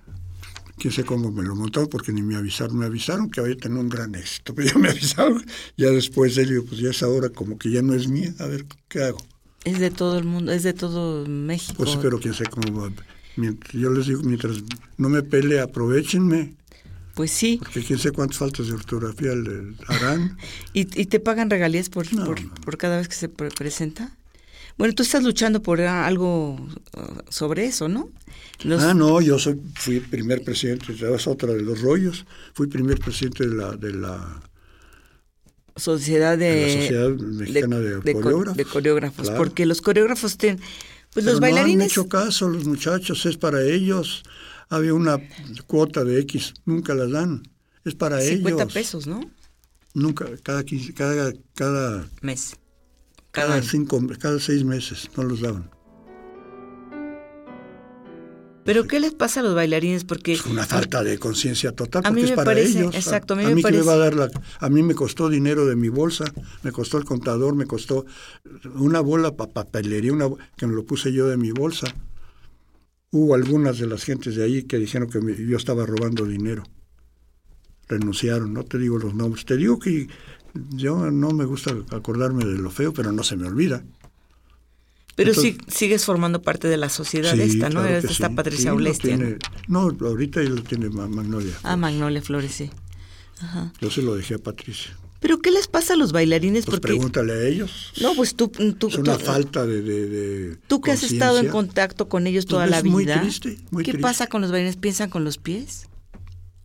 quién 0.79 0.93
sé 0.93 1.05
cómo 1.05 1.31
me 1.33 1.43
lo 1.43 1.55
montó 1.57 1.89
porque 1.89 2.13
ni 2.13 2.23
me 2.23 2.37
avisaron, 2.37 2.77
me 2.79 2.87
avisaron 2.87 3.31
que 3.31 3.41
había 3.41 3.57
tenido 3.57 3.81
un 3.81 3.89
gran 3.89 4.15
éxito, 4.15 4.55
pero 4.57 4.69
ya 4.69 4.79
me 4.79 4.89
avisaron, 4.91 5.45
ya 5.77 5.91
después 5.91 6.35
de 6.35 6.43
ello, 6.43 6.65
pues 6.65 6.81
ya 6.81 6.91
es 6.91 7.03
ahora 7.03 7.29
como 7.31 7.59
que 7.59 7.71
ya 7.71 7.83
no 7.83 7.95
es 7.95 8.09
mía, 8.09 8.33
a 8.39 8.47
ver 8.47 8.67
qué 8.89 9.03
hago. 9.05 9.19
Es 9.65 9.81
de 9.81 9.91
todo 9.91 10.19
el 10.19 10.25
mundo, 10.25 10.53
es 10.53 10.63
de 10.63 10.73
todo 10.73 11.27
México. 11.27 11.75
Pues 11.77 11.97
pero 12.01 12.21
quién 12.21 12.35
sé 12.35 12.45
cómo 12.45 12.81
va. 12.83 12.93
Mientras, 13.37 13.73
yo 13.73 13.91
les 13.91 14.07
digo, 14.07 14.23
mientras 14.23 14.63
no 14.97 15.09
me 15.09 15.23
pele, 15.23 15.61
aprovechenme. 15.61 16.55
Pues 17.15 17.31
sí. 17.33 17.57
Porque 17.59 17.83
quién 17.83 17.99
sé 17.99 18.13
cuántas 18.13 18.39
faltas 18.39 18.69
de 18.69 18.75
ortografía 18.75 19.35
le 19.35 19.75
harán. 19.89 20.37
¿Y, 20.73 20.81
y 21.01 21.07
te 21.07 21.19
pagan 21.19 21.51
regalías 21.51 21.89
por, 21.89 22.13
No, 22.13 22.27
por, 22.27 22.41
no, 22.45 22.55
por 22.55 22.77
cada 22.79 22.99
vez 22.99 23.09
que 23.09 23.15
se 23.17 23.29
pre- 23.29 23.51
presenta? 23.51 24.17
Bueno, 24.79 24.95
tú 24.95 25.03
estás 25.03 25.23
luchando 25.23 25.63
por 25.63 25.81
algo 25.81 26.55
uh, 26.55 26.69
sobre 27.31 27.65
eso, 27.67 27.89
¿no? 27.89 28.11
Los- 28.63 28.83
Ah, 28.83 28.93
no, 28.95 29.21
yo 29.23 29.39
soy, 29.39 29.59
fui 29.75 30.01
primer 30.01 30.43
presidente, 30.45 30.93
es 30.93 31.27
otra 31.27 31.53
de 31.55 31.63
los 31.63 31.81
rollos. 31.81 32.27
Fui 32.55 32.67
primer 32.67 32.99
presidente 32.99 33.47
de 33.49 33.55
la, 33.55 33.77
de 33.77 33.93
la 33.93 34.43
Sociedad 35.77 36.39
de, 36.39 36.47
de 36.51 36.67
la 36.67 36.73
Sociedad 36.83 37.11
Mexicana 37.11 37.79
de 37.79 38.13
co- 38.15 38.21
Coreógrafos. 38.23 38.57
de 38.57 38.65
coreógrafos, 38.65 39.27
Claro. 39.27 39.39
porque 39.39 39.67
los 39.67 39.83
coreógrafos 39.83 40.39
tienen, 40.39 40.59
pues 40.59 41.25
Pero 41.25 41.33
los 41.33 41.41
No 41.41 41.47
han 41.47 41.53
bailarines, 41.53 41.89
hecho 41.93 42.09
caso 42.09 42.49
los 42.49 42.65
muchachos, 42.67 43.27
es 43.27 43.37
para 43.37 43.63
ellos. 43.63 44.23
Había 44.69 44.95
una 44.95 45.19
cuota 45.67 46.03
de 46.03 46.19
X, 46.21 46.55
nunca 46.65 46.95
la 46.95 47.07
dan. 47.07 47.43
Es 47.85 47.95
para 47.95 48.21
50 48.21 48.63
ellos. 48.63 48.73
pesos, 48.75 49.07
¿no? 49.07 49.21
Nunca, 49.95 50.27
cada 50.43 50.65
15, 50.65 50.93
cada, 50.95 51.33
cada, 51.55 52.09
Mes. 52.21 52.57
Cada, 53.37 53.63
cinco, 53.63 54.01
cada 54.19 54.41
seis 54.41 54.65
meses 54.65 55.09
no 55.17 55.23
los 55.25 55.41
daban. 55.41 55.71
Pero 58.65 58.89
¿qué 58.89 58.99
les 58.99 59.15
pasa 59.15 59.39
a 59.41 59.43
los 59.45 59.55
bailarines? 59.55 60.03
Porque 60.05 60.33
Es 60.33 60.45
una 60.45 60.67
falta 60.67 61.05
de 61.05 61.19
conciencia 61.19 61.71
total 61.71 62.03
A 62.05 62.11
mí 62.11 62.23
porque 62.23 62.25
es 62.25 62.31
me 62.31 62.37
para 62.37 62.45
parece- 62.47 62.79
ellos. 62.81 62.95
exacto, 62.97 63.35
a 63.35 63.37
mí 63.37 63.45
a 63.45 63.49
me 63.49 63.55
mí 63.55 63.63
que 63.63 63.71
me 63.71 63.79
parece- 63.85 63.89
va 63.89 63.93
a 63.95 63.97
dar 63.99 64.15
la, 64.15 64.29
a 64.59 64.69
mí 64.69 64.83
me 64.83 64.95
costó 64.97 65.29
dinero 65.29 65.67
de 65.67 65.77
mi 65.77 65.89
bolsa, 65.89 66.25
me 66.65 66.73
costó 66.73 66.99
el 66.99 67.05
contador, 67.05 67.55
me 67.55 67.67
costó 67.67 68.07
una 68.75 68.99
bola 69.01 69.37
para 69.37 69.53
papelería, 69.53 70.13
una 70.13 70.29
que 70.57 70.67
me 70.67 70.75
lo 70.75 70.85
puse 70.85 71.13
yo 71.13 71.29
de 71.29 71.37
mi 71.37 71.53
bolsa. 71.53 71.87
Hubo 73.13 73.37
algunas 73.37 73.79
de 73.79 73.87
las 73.87 74.03
gentes 74.03 74.35
de 74.35 74.43
ahí 74.43 74.65
que 74.65 74.79
dijeron 74.79 75.09
que 75.09 75.21
me- 75.21 75.37
yo 75.37 75.57
estaba 75.57 75.87
robando 75.87 76.25
dinero. 76.27 76.65
Renunciaron, 77.89 78.53
no 78.53 78.65
te 78.65 78.79
digo 78.79 78.99
los 78.99 79.15
nombres. 79.15 79.45
Te 79.45 79.57
digo 79.57 79.79
que 79.79 80.09
yo 80.71 81.11
no 81.11 81.31
me 81.31 81.45
gusta 81.45 81.75
acordarme 81.91 82.45
de 82.45 82.59
lo 82.59 82.71
feo, 82.71 82.93
pero 82.93 83.13
no 83.13 83.23
se 83.23 83.37
me 83.37 83.47
olvida. 83.47 83.83
pero 85.15 85.31
entonces- 85.31 85.55
sí 85.69 85.75
sigues 85.75 86.05
formando 86.05 86.43
parte 86.43 86.69
de 86.69 86.77
la 86.77 86.91
sociedad 86.91 87.33
Sí, 87.35 87.41
esta, 87.41 87.71
¿no? 87.71 87.81
claro 87.81 87.97
esta 87.97 88.29
sí. 88.29 88.35
Patricia. 88.35 88.73
¿no? 88.75 88.93
tiene- 88.93 89.39
No, 89.67 89.91
ahorita 90.01 90.43
ya 90.43 90.51
lo 90.51 90.63
tiene 90.63 90.91
Ma- 90.91 91.09
Magnolia. 91.09 91.55
Ah, 91.63 91.77
Magnolia 91.77 92.21
Flores, 92.21 92.53
sí. 92.53 92.71
Ajá. 93.41 93.73
Yo 93.81 93.91
se 93.91 94.03
lo 94.03 94.15
dejé 94.15 94.35
a 94.35 94.39
Patricia. 94.39 94.95
Pero 95.21 95.39
¿qué 95.39 95.51
les 95.51 95.69
pasa 95.69 95.95
a 95.95 95.97
los 95.97 96.13
bailarines? 96.13 96.67
Pues 96.67 96.77
Porque 96.79 96.89
pregúntale 96.89 97.33
a 97.33 97.43
ellos. 97.49 97.93
no, 98.03 98.15
pues 98.15 98.35
tú, 98.35 98.49
tú, 98.49 98.89
es 98.89 98.97
una 98.99 99.17
tú- 99.17 99.25
falta 99.25 99.65
de, 99.67 99.81
de- 99.81 100.07
de 100.09 100.57
tú 100.69 100.83
que 100.83 100.91
has 100.93 101.03
estado 101.03 101.39
en 101.39 101.49
contacto 101.49 102.09
con 102.11 102.27
ellos 102.27 102.45
toda 102.45 102.65
Pues 102.65 102.71
la 102.73 102.79
es 102.79 102.85
muy 102.85 103.05
vida, 103.07 103.21
triste, 103.23 103.59
muy 103.71 103.83
¿qué 103.85 103.93
triste. 103.93 104.03
pasa 104.03 104.27
con 104.27 104.43
los 104.43 104.51
bailarines? 104.51 104.77
¿Piensan 104.77 105.09
con 105.09 105.25
los 105.25 105.39
pies 105.39 105.87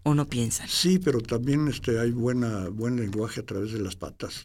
o 0.03 0.13
no 0.15 0.27
piensan? 0.27 0.67
Sí, 0.69 0.99
pero 0.99 1.21
también 1.21 1.67
este, 1.67 1.99
hay 1.99 2.11
buena, 2.11 2.69
buen 2.69 2.95
lenguaje 2.97 3.41
a 3.41 3.45
través 3.45 3.71
de 3.73 3.79
las 3.79 3.95
patas. 3.95 4.43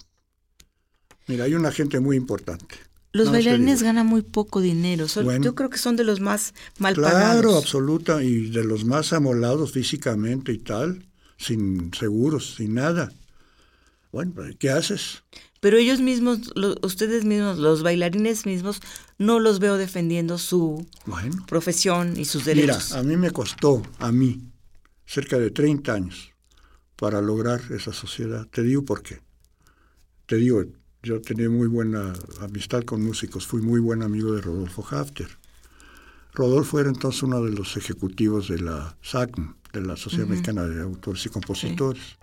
Mira, 1.26 1.44
hay 1.44 1.54
una 1.54 1.72
gente 1.72 1.98
muy 2.00 2.16
importante. 2.16 2.76
Los 3.12 3.30
bailarines 3.32 3.82
ganan 3.82 4.06
muy 4.06 4.20
poco 4.22 4.60
dinero. 4.60 5.08
son- 5.08 5.25
Bueno. 5.25 5.42
yo 5.44 5.54
creo 5.54 5.70
que 5.70 5.78
son 5.78 5.96
de 5.96 6.04
los 6.04 6.20
más 6.20 6.52
mal 6.78 6.94
Claro, 6.94 7.14
pagados. 7.14 7.56
absoluta, 7.64 8.22
y 8.22 8.50
de 8.50 8.62
los 8.62 8.84
más 8.84 9.12
amolados 9.14 9.72
físicamente 9.72 10.52
y 10.52 10.58
tal, 10.58 11.06
sin 11.38 11.92
seguros, 11.94 12.56
sin 12.56 12.75
nada. 12.75 13.10
Bueno, 14.12 14.34
¿qué 14.58 14.70
haces? 14.70 15.22
Pero 15.60 15.78
ellos 15.78 16.00
mismos, 16.00 16.52
lo- 16.54 16.76
ustedes 16.82 17.25
mismos, 17.25 17.58
los 17.58 17.82
bailarines 17.82 18.44
mismos, 18.46 18.80
no 19.18 19.40
los 19.40 19.58
veo 19.58 19.78
defendiendo 19.78 20.36
su 20.38 20.86
Bueno, 21.06 21.44
profesión 21.46 22.18
y 22.18 22.25
sus 22.26 22.46
mira, 22.46 22.54
derechos. 22.54 22.92
a 22.92 23.02
mí 23.02 23.16
me 23.16 23.30
costó, 23.30 23.82
a 23.98 24.12
mí, 24.12 24.42
cerca 25.06 25.38
de 25.38 25.50
30 25.50 25.92
años 25.92 26.32
para 26.96 27.20
lograr 27.20 27.60
esa 27.70 27.92
sociedad. 27.92 28.46
Te 28.48 28.62
digo 28.62 28.84
por 28.84 29.02
qué. 29.02 29.20
Te 30.26 30.36
digo, 30.36 30.64
yo 31.02 31.20
tenía 31.20 31.48
muy 31.48 31.68
buena 31.68 32.12
amistad 32.40 32.82
con 32.82 33.04
músicos, 33.04 33.46
fui 33.46 33.62
muy 33.62 33.80
buen 33.80 34.02
amigo 34.02 34.32
de 34.32 34.42
Rodolfo 34.42 34.84
Hafter. 34.90 35.28
Rodolfo 36.34 36.80
era 36.80 36.88
entonces 36.88 37.23
uno 37.23 37.42
de 37.42 37.52
los 37.52 37.76
ejecutivos 37.76 38.49
de 38.49 38.58
la 38.58 38.97
SACM, 39.00 39.54
de 39.73 39.80
la 39.82 39.97
Sociedad 39.97 40.26
Mexicana 40.26 40.64
de 40.64 40.82
Autores 40.82 41.25
y 41.25 41.28
Compositores. 41.28 42.19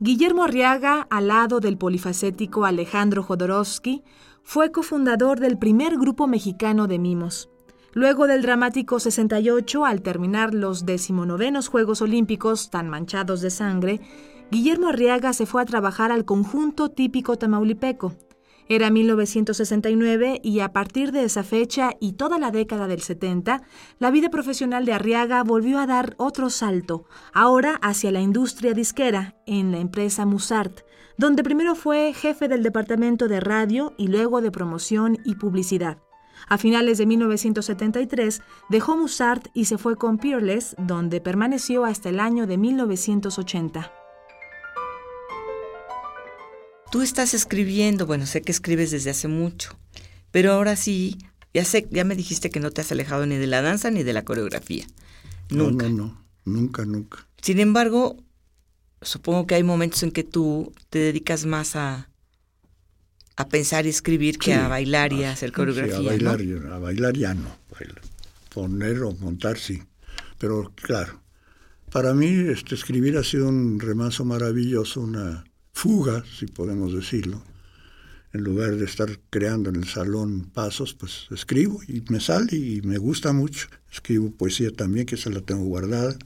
Guillermo 0.00 0.44
Arriaga, 0.44 1.08
al 1.10 1.26
lado 1.26 1.58
del 1.58 1.76
polifacético 1.76 2.64
Alejandro 2.64 3.24
Jodorowsky, 3.24 4.04
fue 4.50 4.72
cofundador 4.72 5.40
del 5.40 5.58
primer 5.58 5.98
grupo 5.98 6.26
mexicano 6.26 6.86
de 6.86 6.98
mimos. 6.98 7.50
Luego 7.92 8.26
del 8.26 8.40
dramático 8.40 8.98
68, 8.98 9.84
al 9.84 10.00
terminar 10.00 10.54
los 10.54 10.86
decimonovenos 10.86 11.68
Juegos 11.68 12.00
Olímpicos 12.00 12.70
tan 12.70 12.88
manchados 12.88 13.42
de 13.42 13.50
sangre, 13.50 14.00
Guillermo 14.50 14.88
Arriaga 14.88 15.34
se 15.34 15.44
fue 15.44 15.60
a 15.60 15.66
trabajar 15.66 16.12
al 16.12 16.24
conjunto 16.24 16.88
típico 16.88 17.36
tamaulipeco. 17.36 18.14
Era 18.70 18.90
1969 18.90 20.40
y 20.44 20.60
a 20.60 20.74
partir 20.74 21.10
de 21.10 21.24
esa 21.24 21.42
fecha 21.42 21.92
y 22.00 22.12
toda 22.12 22.38
la 22.38 22.50
década 22.50 22.86
del 22.86 23.00
70, 23.00 23.62
la 23.98 24.10
vida 24.10 24.28
profesional 24.28 24.84
de 24.84 24.92
Arriaga 24.92 25.42
volvió 25.42 25.78
a 25.78 25.86
dar 25.86 26.14
otro 26.18 26.50
salto, 26.50 27.06
ahora 27.32 27.78
hacia 27.80 28.12
la 28.12 28.20
industria 28.20 28.74
disquera, 28.74 29.36
en 29.46 29.72
la 29.72 29.78
empresa 29.78 30.26
Musart, 30.26 30.80
donde 31.16 31.42
primero 31.42 31.74
fue 31.74 32.12
jefe 32.12 32.46
del 32.46 32.62
departamento 32.62 33.26
de 33.26 33.40
radio 33.40 33.94
y 33.96 34.08
luego 34.08 34.42
de 34.42 34.50
promoción 34.50 35.16
y 35.24 35.36
publicidad. 35.36 35.98
A 36.46 36.58
finales 36.58 36.98
de 36.98 37.06
1973 37.06 38.42
dejó 38.68 38.98
Musart 38.98 39.48
y 39.54 39.64
se 39.64 39.78
fue 39.78 39.96
con 39.96 40.18
Peerless, 40.18 40.76
donde 40.78 41.22
permaneció 41.22 41.86
hasta 41.86 42.10
el 42.10 42.20
año 42.20 42.46
de 42.46 42.58
1980. 42.58 43.97
Tú 46.90 47.02
estás 47.02 47.34
escribiendo, 47.34 48.06
bueno, 48.06 48.26
sé 48.26 48.42
que 48.42 48.52
escribes 48.52 48.90
desde 48.90 49.10
hace 49.10 49.28
mucho, 49.28 49.78
pero 50.30 50.52
ahora 50.52 50.74
sí, 50.76 51.18
ya 51.52 51.64
sé, 51.64 51.86
ya 51.90 52.04
me 52.04 52.16
dijiste 52.16 52.50
que 52.50 52.60
no 52.60 52.70
te 52.70 52.80
has 52.80 52.90
alejado 52.92 53.26
ni 53.26 53.36
de 53.36 53.46
la 53.46 53.60
danza 53.62 53.90
ni 53.90 54.02
de 54.02 54.12
la 54.12 54.24
coreografía. 54.24 54.86
Nunca. 55.50 55.88
No, 55.88 55.94
no, 55.94 56.06
no, 56.06 56.24
nunca, 56.44 56.84
nunca. 56.86 57.26
Sin 57.42 57.60
embargo, 57.60 58.16
supongo 59.02 59.46
que 59.46 59.54
hay 59.54 59.62
momentos 59.62 60.02
en 60.02 60.12
que 60.12 60.24
tú 60.24 60.72
te 60.88 60.98
dedicas 60.98 61.44
más 61.44 61.76
a, 61.76 62.08
a 63.36 63.48
pensar 63.48 63.84
y 63.86 63.90
escribir 63.90 64.38
que 64.38 64.54
a 64.54 64.68
bailar 64.68 65.12
y 65.12 65.24
a 65.24 65.32
hacer 65.32 65.50
sí, 65.50 65.54
coreografía. 65.56 65.96
a 65.96 66.00
¿no? 66.00 66.06
bailar, 66.08 66.42
ya- 66.42 66.74
a 66.74 66.78
bailar 66.78 67.16
ya 67.16 67.34
no. 67.34 67.56
Poner 68.54 69.02
o 69.02 69.12
montar 69.12 69.58
sí. 69.58 69.82
Pero 70.38 70.72
claro, 70.74 71.20
para 71.92 72.14
mí 72.14 72.26
este, 72.26 72.74
escribir 72.74 73.16
ha 73.18 73.24
sido 73.24 73.48
un 73.48 73.78
remanso 73.78 74.24
maravilloso, 74.24 75.00
una 75.02 75.44
fuga, 75.78 76.24
si 76.36 76.46
podemos 76.46 76.92
decirlo. 76.92 77.40
En 78.32 78.42
lugar 78.42 78.76
de 78.76 78.84
estar 78.84 79.08
creando 79.30 79.70
en 79.70 79.76
el 79.76 79.86
salón 79.86 80.50
pasos, 80.52 80.92
pues 80.92 81.28
escribo 81.30 81.80
y 81.88 82.02
me 82.10 82.20
sale 82.20 82.56
y 82.56 82.82
me 82.82 82.98
gusta 82.98 83.32
mucho. 83.32 83.68
Escribo 83.90 84.30
poesía 84.32 84.70
también, 84.70 85.06
que 85.06 85.14
esa 85.14 85.30
la 85.30 85.40
tengo 85.40 85.64
guardada. 85.64 86.16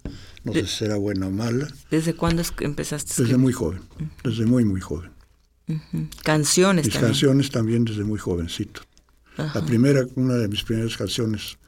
No 0.43 0.53
sé 0.53 0.62
si 0.62 0.77
será 0.79 0.97
buena 0.97 1.27
o 1.27 1.31
mala. 1.31 1.69
¿Desde 1.91 2.15
cuándo 2.15 2.43
empezaste 2.61 3.12
a 3.12 3.17
Desde 3.23 3.37
muy 3.37 3.53
joven, 3.53 3.83
desde 4.25 4.47
muy, 4.47 4.65
muy 4.65 4.81
joven. 4.81 5.12
Canciones 6.25 6.87
Mis 6.87 6.95
también. 6.95 7.12
canciones 7.12 7.51
también 7.51 7.85
desde 7.85 8.05
muy 8.05 8.19
jovencito. 8.19 8.81
Ajá. 9.37 9.61
La 9.61 9.67
primera, 9.67 10.05
una 10.17 10.35
de 10.35 10.49
mis 10.49 10.65
primeras 10.65 10.97
canciones, 10.97 11.59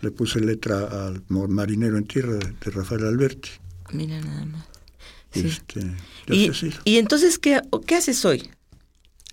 le 0.00 0.10
puse 0.10 0.40
letra 0.40 1.06
al 1.06 1.22
Marinero 1.28 1.98
en 1.98 2.04
Tierra 2.04 2.34
de, 2.34 2.54
de 2.64 2.70
Rafael 2.70 3.04
Alberti. 3.04 3.50
Mira 3.92 4.20
nada 4.20 4.46
más. 4.46 4.71
Sí. 5.32 5.46
Este, 5.46 6.72
y 6.84 6.96
entonces, 6.96 7.38
¿qué, 7.38 7.60
qué 7.86 7.96
haces 7.96 8.24
hoy? 8.24 8.48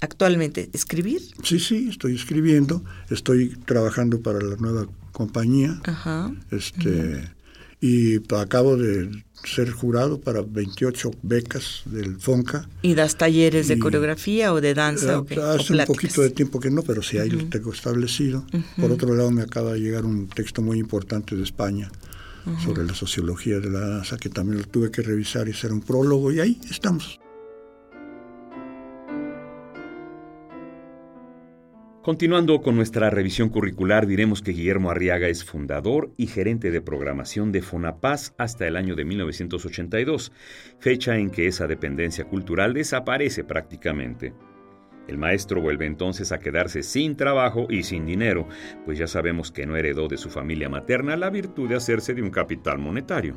Actualmente, 0.01 0.69
¿escribir? 0.73 1.21
Sí, 1.43 1.59
sí, 1.59 1.87
estoy 1.89 2.15
escribiendo, 2.15 2.83
estoy 3.09 3.49
trabajando 3.65 4.21
para 4.21 4.39
la 4.39 4.55
nueva 4.55 4.87
compañía. 5.11 5.81
Ajá. 5.83 6.33
Este, 6.51 7.29
Y 7.81 8.17
acabo 8.33 8.77
de 8.77 9.23
ser 9.43 9.71
jurado 9.71 10.19
para 10.19 10.41
28 10.41 11.11
becas 11.21 11.81
del 11.85 12.17
FONCA. 12.17 12.67
¿Y 12.81 12.93
das 12.93 13.17
talleres 13.17 13.67
de 13.67 13.79
coreografía 13.79 14.53
o 14.53 14.61
de 14.61 14.73
danza? 14.73 15.23
Eh, 15.29 15.39
Hace 15.41 15.73
un 15.73 15.85
poquito 15.85 16.21
de 16.21 16.29
tiempo 16.29 16.59
que 16.59 16.71
no, 16.71 16.81
pero 16.83 17.01
sí 17.01 17.17
ahí 17.17 17.29
lo 17.29 17.45
tengo 17.49 17.71
establecido. 17.71 18.45
Por 18.77 18.91
otro 18.91 19.15
lado, 19.15 19.31
me 19.31 19.41
acaba 19.41 19.73
de 19.73 19.79
llegar 19.79 20.05
un 20.05 20.27
texto 20.27 20.61
muy 20.61 20.79
importante 20.79 21.35
de 21.35 21.43
España 21.43 21.91
sobre 22.57 22.83
la 22.83 22.93
sociología 22.93 23.59
de 23.59 23.69
la 23.69 23.79
danza, 23.79 24.17
que 24.17 24.29
también 24.29 24.59
lo 24.59 24.65
tuve 24.65 24.91
que 24.91 25.01
revisar 25.01 25.47
y 25.47 25.51
hacer 25.51 25.71
un 25.71 25.81
prólogo, 25.81 26.31
y 26.31 26.39
ahí 26.39 26.59
estamos. 26.69 27.19
Continuando 32.01 32.61
con 32.61 32.75
nuestra 32.75 33.09
revisión 33.09 33.49
curricular, 33.49 34.07
diremos 34.07 34.41
que 34.41 34.51
Guillermo 34.51 34.89
Arriaga 34.89 35.27
es 35.27 35.43
fundador 35.43 36.11
y 36.17 36.27
gerente 36.27 36.71
de 36.71 36.81
programación 36.81 37.51
de 37.51 37.61
Fonapaz 37.61 38.33
hasta 38.37 38.65
el 38.65 38.77
año 38.77 38.95
de 38.95 39.05
1982, 39.05 40.31
fecha 40.79 41.17
en 41.17 41.29
que 41.29 41.45
esa 41.47 41.67
dependencia 41.67 42.23
cultural 42.23 42.73
desaparece 42.73 43.43
prácticamente. 43.43 44.33
El 45.09 45.17
maestro 45.17 45.59
vuelve 45.59 45.87
entonces 45.87 46.31
a 46.31 46.37
quedarse 46.37 46.83
sin 46.83 47.17
trabajo 47.17 47.65
y 47.67 47.81
sin 47.81 48.05
dinero, 48.05 48.47
pues 48.85 48.99
ya 48.99 49.07
sabemos 49.07 49.51
que 49.51 49.65
no 49.65 49.75
heredó 49.75 50.07
de 50.07 50.17
su 50.17 50.29
familia 50.29 50.69
materna 50.69 51.17
la 51.17 51.31
virtud 51.31 51.67
de 51.67 51.77
hacerse 51.77 52.13
de 52.13 52.21
un 52.21 52.29
capital 52.29 52.77
monetario. 52.77 53.35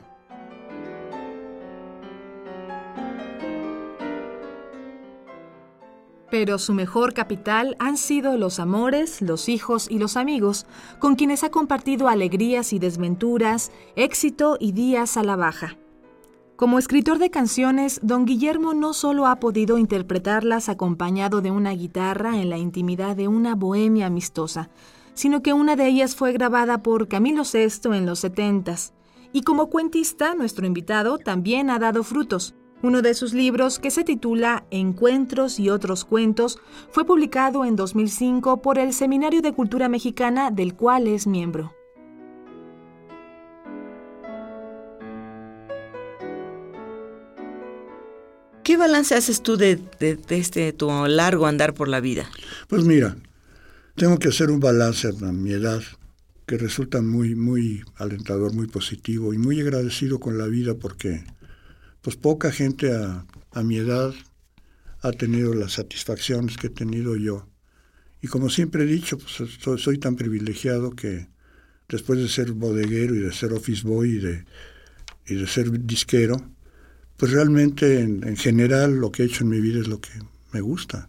Pero 6.30 6.58
su 6.58 6.74
mejor 6.74 7.14
capital 7.14 7.74
han 7.78 7.96
sido 7.96 8.36
los 8.36 8.60
amores, 8.60 9.22
los 9.22 9.48
hijos 9.48 9.90
y 9.90 9.98
los 9.98 10.18
amigos, 10.18 10.66
con 10.98 11.14
quienes 11.14 11.42
ha 11.42 11.50
compartido 11.50 12.08
alegrías 12.08 12.74
y 12.74 12.78
desventuras, 12.78 13.72
éxito 13.96 14.58
y 14.60 14.72
días 14.72 15.16
a 15.16 15.22
la 15.22 15.36
baja. 15.36 15.78
Como 16.62 16.78
escritor 16.78 17.18
de 17.18 17.28
canciones, 17.28 17.98
don 18.04 18.24
Guillermo 18.24 18.72
no 18.72 18.92
solo 18.92 19.26
ha 19.26 19.40
podido 19.40 19.78
interpretarlas 19.78 20.68
acompañado 20.68 21.40
de 21.40 21.50
una 21.50 21.72
guitarra 21.72 22.40
en 22.40 22.50
la 22.50 22.56
intimidad 22.56 23.16
de 23.16 23.26
una 23.26 23.56
bohemia 23.56 24.06
amistosa, 24.06 24.70
sino 25.12 25.42
que 25.42 25.54
una 25.54 25.74
de 25.74 25.88
ellas 25.88 26.14
fue 26.14 26.30
grabada 26.30 26.80
por 26.84 27.08
Camilo 27.08 27.42
VI 27.42 27.96
en 27.96 28.06
los 28.06 28.20
setentas. 28.20 28.94
Y 29.32 29.42
como 29.42 29.70
cuentista, 29.70 30.36
nuestro 30.36 30.64
invitado 30.64 31.18
también 31.18 31.68
ha 31.68 31.80
dado 31.80 32.04
frutos. 32.04 32.54
Uno 32.80 33.02
de 33.02 33.14
sus 33.14 33.34
libros, 33.34 33.80
que 33.80 33.90
se 33.90 34.04
titula 34.04 34.64
Encuentros 34.70 35.58
y 35.58 35.68
otros 35.68 36.04
cuentos, 36.04 36.60
fue 36.92 37.04
publicado 37.04 37.64
en 37.64 37.74
2005 37.74 38.62
por 38.62 38.78
el 38.78 38.92
Seminario 38.92 39.42
de 39.42 39.52
Cultura 39.52 39.88
Mexicana 39.88 40.52
del 40.52 40.76
cual 40.76 41.08
es 41.08 41.26
miembro. 41.26 41.72
¿Qué 48.72 48.78
balance 48.78 49.14
haces 49.14 49.42
tú 49.42 49.58
de, 49.58 49.78
este 50.30 50.72
tu 50.72 50.88
largo 51.06 51.46
andar 51.46 51.74
por 51.74 51.88
la 51.88 52.00
vida? 52.00 52.30
Pues 52.68 52.84
mira, 52.84 53.18
tengo 53.96 54.18
que 54.18 54.28
hacer 54.28 54.50
un 54.50 54.60
balance 54.60 55.08
a 55.08 55.30
mi 55.30 55.52
edad 55.52 55.82
que 56.46 56.56
resulta 56.56 57.02
muy, 57.02 57.34
muy 57.34 57.84
alentador, 57.96 58.54
muy 58.54 58.68
positivo 58.68 59.34
y 59.34 59.36
muy 59.36 59.60
agradecido 59.60 60.20
con 60.20 60.38
la 60.38 60.46
vida 60.46 60.72
porque 60.72 61.22
pues 62.00 62.16
poca 62.16 62.50
gente 62.50 62.94
a, 62.94 63.62
mi 63.62 63.76
edad 63.76 64.14
ha 65.02 65.12
tenido 65.12 65.52
las 65.52 65.72
satisfacciones 65.72 66.56
que 66.56 66.68
he 66.68 66.70
tenido 66.70 67.14
yo. 67.16 67.46
Y 68.22 68.28
como 68.28 68.48
siempre 68.48 68.84
he 68.84 68.86
dicho, 68.86 69.18
pues 69.18 69.50
soy, 69.82 69.98
tan 69.98 70.16
privilegiado 70.16 70.92
que 70.92 71.28
después 71.90 72.18
de 72.18 72.28
ser 72.30 72.52
bodeguero 72.52 73.14
y 73.16 73.18
de 73.18 73.34
ser 73.34 73.52
office 73.52 73.86
boy 73.86 74.12
y 74.12 74.18
de, 74.18 74.46
y 75.26 75.34
de 75.34 75.46
ser 75.46 75.70
disquero, 75.84 76.38
pues 77.16 77.32
realmente 77.32 78.00
en, 78.00 78.26
en, 78.26 78.36
general 78.36 78.96
lo 78.96 79.12
que 79.12 79.22
he 79.22 79.26
hecho 79.26 79.44
en 79.44 79.50
mi 79.50 79.60
vida 79.60 79.80
es 79.80 79.88
lo 79.88 80.00
que 80.00 80.10
me 80.52 80.60
gusta. 80.60 81.08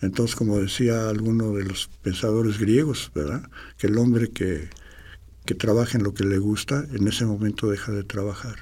Entonces, 0.00 0.34
como 0.36 0.58
decía 0.58 1.08
alguno 1.08 1.52
de 1.52 1.64
los 1.64 1.90
pensadores 2.02 2.58
griegos, 2.58 3.10
¿verdad? 3.14 3.48
Que 3.76 3.88
el 3.88 3.98
hombre 3.98 4.30
que, 4.30 4.70
que 5.44 5.54
trabaja 5.54 5.98
en 5.98 6.04
lo 6.04 6.14
que 6.14 6.24
le 6.24 6.38
gusta, 6.38 6.86
en 6.92 7.06
ese 7.06 7.26
momento 7.26 7.70
deja 7.70 7.92
de 7.92 8.04
trabajar. 8.04 8.56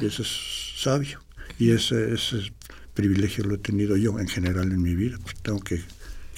Y 0.00 0.06
eso 0.06 0.22
es 0.22 0.28
sabio. 0.76 1.20
Y 1.58 1.70
ese, 1.70 2.14
ese, 2.14 2.52
privilegio 2.94 3.44
lo 3.44 3.54
he 3.54 3.58
tenido 3.58 3.96
yo 3.96 4.18
en 4.18 4.26
general 4.26 4.72
en 4.72 4.82
mi 4.82 4.96
vida. 4.96 5.18
Pues 5.22 5.36
tengo 5.40 5.60
que, 5.60 5.80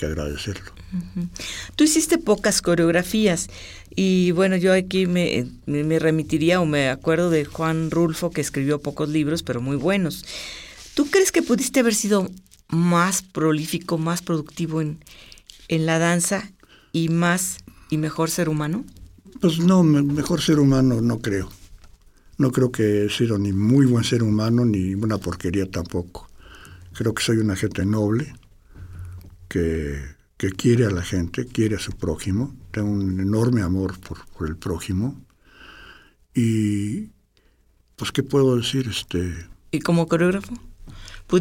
agradecerlo. 0.07 0.73
Tú 1.77 1.85
hiciste 1.85 2.19
pocas 2.19 2.63
coreografías 2.63 3.49
y 3.95 4.31
bueno, 4.33 4.57
yo 4.57 4.73
aquí 4.73 5.07
me, 5.07 5.47
me, 5.67 5.99
remitiría 5.99 6.61
o 6.61 6.67
me 6.67 6.89
acuerdo 6.89 7.31
de 7.31 7.45
Juan 7.45 7.91
Rulfo 7.91 8.31
que 8.31 8.41
escribió 8.41 8.81
pocos 8.81 9.09
libros, 9.09 9.43
pero 9.43 9.61
muy 9.61 9.77
buenos. 9.77 10.25
¿Tú 10.95 11.07
crees 11.07 11.33
que 11.33 11.43
pudiste 11.43 11.81
haber 11.81 11.95
sido 11.95 12.31
más 12.69 13.23
prolífico, 13.23 13.99
más 13.99 14.23
productivo 14.23 14.81
en, 14.81 14.99
en 15.69 15.87
la 15.87 15.99
danza 15.99 16.51
y 16.93 17.09
más 17.09 17.59
y 17.91 17.99
mejor 17.99 18.31
ser 18.31 18.49
humano? 18.49 18.85
Pues 19.41 19.59
no, 19.59 19.83
mejor 19.83 20.41
ser 20.41 20.59
humano 20.59 21.01
no 21.01 21.21
creo. 21.21 21.51
No 22.39 22.53
creo 22.53 22.73
que 22.73 23.05
he 23.05 23.11
sido 23.11 23.39
ni 23.39 23.53
muy 23.53 23.87
buen 23.87 24.05
ser 24.05 24.23
humano 24.23 24.65
ni 24.65 24.95
una 24.95 25.19
porquería 25.19 25.71
tampoco. 25.71 26.31
Creo 26.95 27.15
que 27.15 27.23
soy 27.23 27.39
una 27.39 27.55
gente 27.57 27.85
noble, 27.85 28.33
que, 29.51 30.17
quiere 30.57 30.87
a 30.87 30.91
la 30.91 31.03
gente, 31.03 31.45
quiere 31.45 31.77
a 31.77 31.79
su 31.79 31.93
prójimo. 31.93 32.57
Tengo 32.71 32.91
un 32.91 33.21
enorme 33.21 33.63
amor 33.63 33.99
por, 34.01 34.49
el 34.49 34.57
prójimo. 34.57 35.21
Y, 36.35 37.11
pues, 37.97 38.13
¿qué 38.13 38.23
puedo 38.23 38.57
decir? 38.57 38.89
Este, 38.89 39.35
¿Y 39.73 39.81
como 39.81 40.07
coreógrafo? 40.07 40.55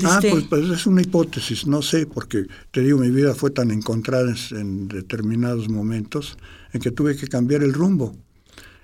Ah, 0.03 0.19
pues, 0.21 0.43
pues, 0.43 0.69
es 0.69 0.85
una 0.85 1.01
hipótesis, 1.01 1.65
no 1.65 1.81
sé, 1.81 2.05
porque 2.05 2.45
te 2.71 2.81
digo, 2.81 2.99
mi 2.99 3.09
vida 3.09 3.33
fue 3.33 3.49
tan 3.49 3.71
encontrada 3.71 4.35
en 4.51 4.87
determinados 4.87 5.67
momentos 5.67 6.37
en 6.73 6.81
que 6.81 6.91
tuve 6.91 7.15
que 7.15 7.27
cambiar 7.27 7.63
el 7.63 7.73
rumbo. 7.73 8.15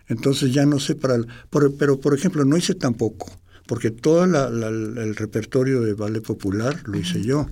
Entonces 0.08 0.54
ya 0.54 0.66
no 0.66 0.80
sé 0.80 0.96
para... 0.96 1.16
El, 1.16 1.28
pero, 1.78 2.00
por 2.00 2.16
ejemplo, 2.16 2.44
no 2.44 2.58
hice 2.58 2.74
tampoco, 2.74 3.32
porque 3.68 3.92
todo 3.92 4.24
el 4.24 5.16
repertorio 5.16 5.82
de 5.82 5.94
ballet 5.94 6.22
popular 6.22 6.82
lo 6.86 6.98
hice 6.98 7.24
yo. 7.24 7.48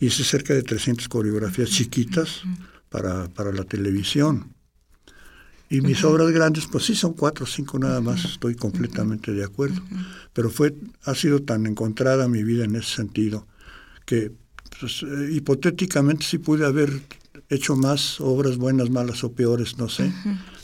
Hice 0.00 0.24
cerca 0.24 0.54
de 0.54 0.62
300 0.62 1.08
coreografías 1.08 1.70
chiquitas 1.70 2.42
para, 2.88 3.28
para 3.28 3.52
la 3.52 3.64
televisión. 3.64 4.54
Y 5.70 5.80
mis 5.80 6.04
obras 6.04 6.30
grandes, 6.30 6.66
pues 6.66 6.84
sí, 6.84 6.94
son 6.94 7.14
cuatro 7.14 7.44
o 7.44 7.48
cinco 7.48 7.78
nada 7.78 8.00
más, 8.00 8.24
estoy 8.24 8.54
completamente 8.54 9.32
de 9.32 9.44
acuerdo. 9.44 9.82
Pero 10.32 10.50
fue, 10.50 10.74
ha 11.04 11.14
sido 11.14 11.42
tan 11.42 11.66
encontrada 11.66 12.28
mi 12.28 12.42
vida 12.42 12.64
en 12.64 12.76
ese 12.76 12.96
sentido 12.96 13.46
que 14.04 14.30
pues, 14.78 15.02
eh, 15.02 15.32
hipotéticamente 15.32 16.24
sí 16.24 16.38
pude 16.38 16.66
haber 16.66 17.00
hecho 17.48 17.76
más 17.76 18.20
obras 18.20 18.56
buenas, 18.56 18.90
malas 18.90 19.24
o 19.24 19.32
peores, 19.32 19.78
no 19.78 19.88
sé. 19.88 20.12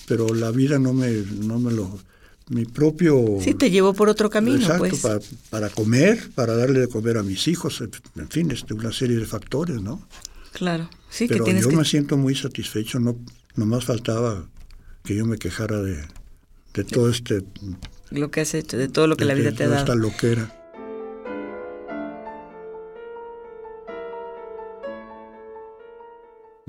Pero 0.07 0.35
la 0.35 0.51
vida 0.51 0.79
no 0.79 0.93
me, 0.93 1.11
no 1.41 1.59
me 1.59 1.73
lo... 1.73 1.99
Mi 2.51 2.65
propio... 2.65 3.39
Sí, 3.41 3.55
te 3.55 3.71
llevó 3.71 3.95
por 3.95 4.09
otro 4.09 4.29
camino, 4.29 4.59
exacto, 4.59 4.89
pues. 4.89 5.01
Para, 5.01 5.21
para 5.51 5.69
comer, 5.71 6.31
para 6.35 6.57
darle 6.57 6.81
de 6.81 6.89
comer 6.89 7.17
a 7.17 7.23
mis 7.23 7.47
hijos, 7.47 7.81
en 7.81 8.29
fin, 8.29 8.51
es 8.51 8.65
una 8.71 8.93
serie 8.93 9.17
de 9.17 9.25
factores, 9.25 9.81
¿no? 9.81 10.07
Claro, 10.53 10.91
sí, 11.09 11.29
pero 11.29 11.45
que 11.45 11.53
tienes 11.53 11.71
yo 11.71 11.79
me 11.79 11.85
siento 11.85 12.17
muy 12.17 12.35
satisfecho, 12.35 12.99
no 12.99 13.17
nomás 13.55 13.85
faltaba 13.85 14.49
que 15.05 15.15
yo 15.15 15.27
me 15.27 15.39
quejara 15.39 15.81
de, 15.81 16.05
de 16.75 16.85
todo 16.85 17.09
este... 17.09 17.45
Lo 18.11 18.33
que 18.33 18.41
has 18.41 18.53
hecho, 18.55 18.77
de 18.77 18.89
todo 18.89 19.07
lo 19.07 19.17
que 19.17 19.25
la 19.25 19.35
vida 19.35 19.53
te 19.53 19.63
ha 19.63 19.69
dado. 19.69 19.81
esta 19.81 19.95
loquera. 19.95 20.60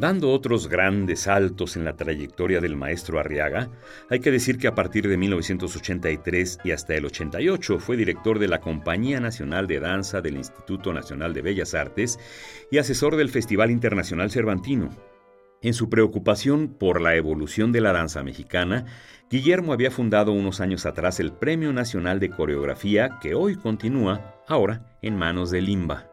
Dando 0.01 0.31
otros 0.31 0.67
grandes 0.67 1.19
saltos 1.19 1.77
en 1.77 1.85
la 1.85 1.95
trayectoria 1.95 2.59
del 2.59 2.75
maestro 2.75 3.19
Arriaga, 3.19 3.69
hay 4.09 4.19
que 4.19 4.31
decir 4.31 4.57
que 4.57 4.67
a 4.67 4.73
partir 4.73 5.07
de 5.07 5.15
1983 5.15 6.57
y 6.63 6.71
hasta 6.71 6.95
el 6.95 7.05
88 7.05 7.77
fue 7.77 7.97
director 7.97 8.39
de 8.39 8.47
la 8.47 8.61
Compañía 8.61 9.19
Nacional 9.19 9.67
de 9.67 9.79
Danza 9.79 10.21
del 10.21 10.37
Instituto 10.37 10.91
Nacional 10.91 11.35
de 11.35 11.43
Bellas 11.43 11.75
Artes 11.75 12.17
y 12.71 12.79
asesor 12.79 13.15
del 13.15 13.29
Festival 13.29 13.69
Internacional 13.69 14.31
Cervantino. 14.31 14.89
En 15.61 15.75
su 15.75 15.87
preocupación 15.87 16.69
por 16.69 16.99
la 16.99 17.15
evolución 17.15 17.71
de 17.71 17.81
la 17.81 17.93
danza 17.93 18.23
mexicana, 18.23 18.85
Guillermo 19.29 19.71
había 19.71 19.91
fundado 19.91 20.31
unos 20.31 20.61
años 20.61 20.87
atrás 20.87 21.19
el 21.19 21.31
Premio 21.31 21.73
Nacional 21.73 22.19
de 22.19 22.31
Coreografía 22.31 23.19
que 23.21 23.35
hoy 23.35 23.55
continúa, 23.55 24.41
ahora, 24.47 24.97
en 25.03 25.15
manos 25.15 25.51
de 25.51 25.61
Limba. 25.61 26.10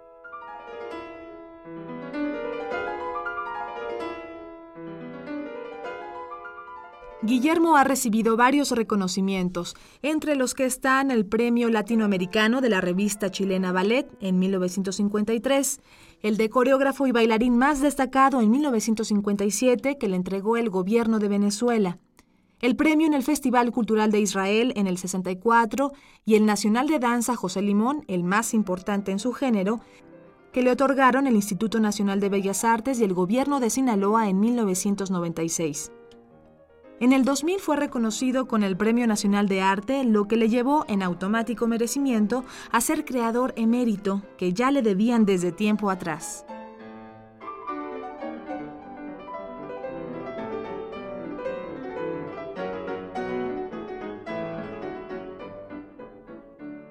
Guillermo 7.29 7.77
ha 7.77 7.85
recibido 7.85 8.38
varios 8.38 8.71
reconocimientos, 8.71 9.77
entre 10.01 10.35
los 10.35 10.55
que 10.55 10.64
están 10.64 11.11
el 11.11 11.27
Premio 11.27 11.69
Latinoamericano 11.69 12.62
de 12.62 12.71
la 12.71 12.81
revista 12.81 13.31
chilena 13.31 13.71
Ballet 13.71 14.09
en 14.21 14.38
1953, 14.38 15.81
el 16.23 16.38
de 16.38 16.49
coreógrafo 16.49 17.07
y 17.07 17.12
bailarín 17.12 17.59
más 17.59 17.83
destacado 17.83 18.41
en 18.41 18.51
1957 18.51 19.99
que 19.99 20.09
le 20.09 20.17
entregó 20.17 20.57
el 20.57 20.71
gobierno 20.71 21.19
de 21.19 21.29
Venezuela, 21.29 21.99
el 22.62 22.77
premio 22.77 23.07
en 23.07 23.12
el 23.12 23.23
Festival 23.23 23.73
Cultural 23.73 24.11
de 24.11 24.21
Israel 24.21 24.73
en 24.75 24.87
el 24.87 24.97
64 24.97 25.93
y 26.25 26.35
el 26.37 26.47
Nacional 26.47 26.87
de 26.87 26.99
Danza 26.99 27.37
José 27.37 27.61
Limón, 27.61 28.05
el 28.09 28.25
más 28.25 28.55
importante 28.55 29.12
en 29.12 29.19
su 29.19 29.35
género, 29.35 29.81
que 30.51 30.62
le 30.62 30.71
otorgaron 30.71 31.27
el 31.27 31.37
Instituto 31.37 31.79
Nacional 31.79 32.21
de 32.21 32.31
Bellas 32.31 32.64
Artes 32.64 32.99
y 33.01 33.05
el 33.05 33.12
gobierno 33.12 33.61
de 33.61 33.69
Sinaloa 33.69 34.31
en 34.31 34.41
1996. 34.41 35.93
En 37.01 37.13
el 37.13 37.25
2000 37.25 37.61
fue 37.61 37.77
reconocido 37.77 38.49
con 38.49 38.65
el 38.65 38.77
Premio 38.77 39.07
Nacional 39.07 39.47
de 39.47 39.61
Arte, 39.61 40.03
lo 40.03 40.27
que 40.27 40.37
le 40.37 40.49
llevó 40.49 40.85
en 40.89 41.05
automático 41.05 41.69
merecimiento 41.69 42.45
a 42.73 42.81
ser 42.81 43.05
creador 43.05 43.55
emérito, 43.57 44.23
que 44.37 44.53
ya 44.53 44.73
le 44.73 44.83
debían 44.83 45.25
desde 45.25 45.53
tiempo 45.53 45.91
atrás. 45.91 46.45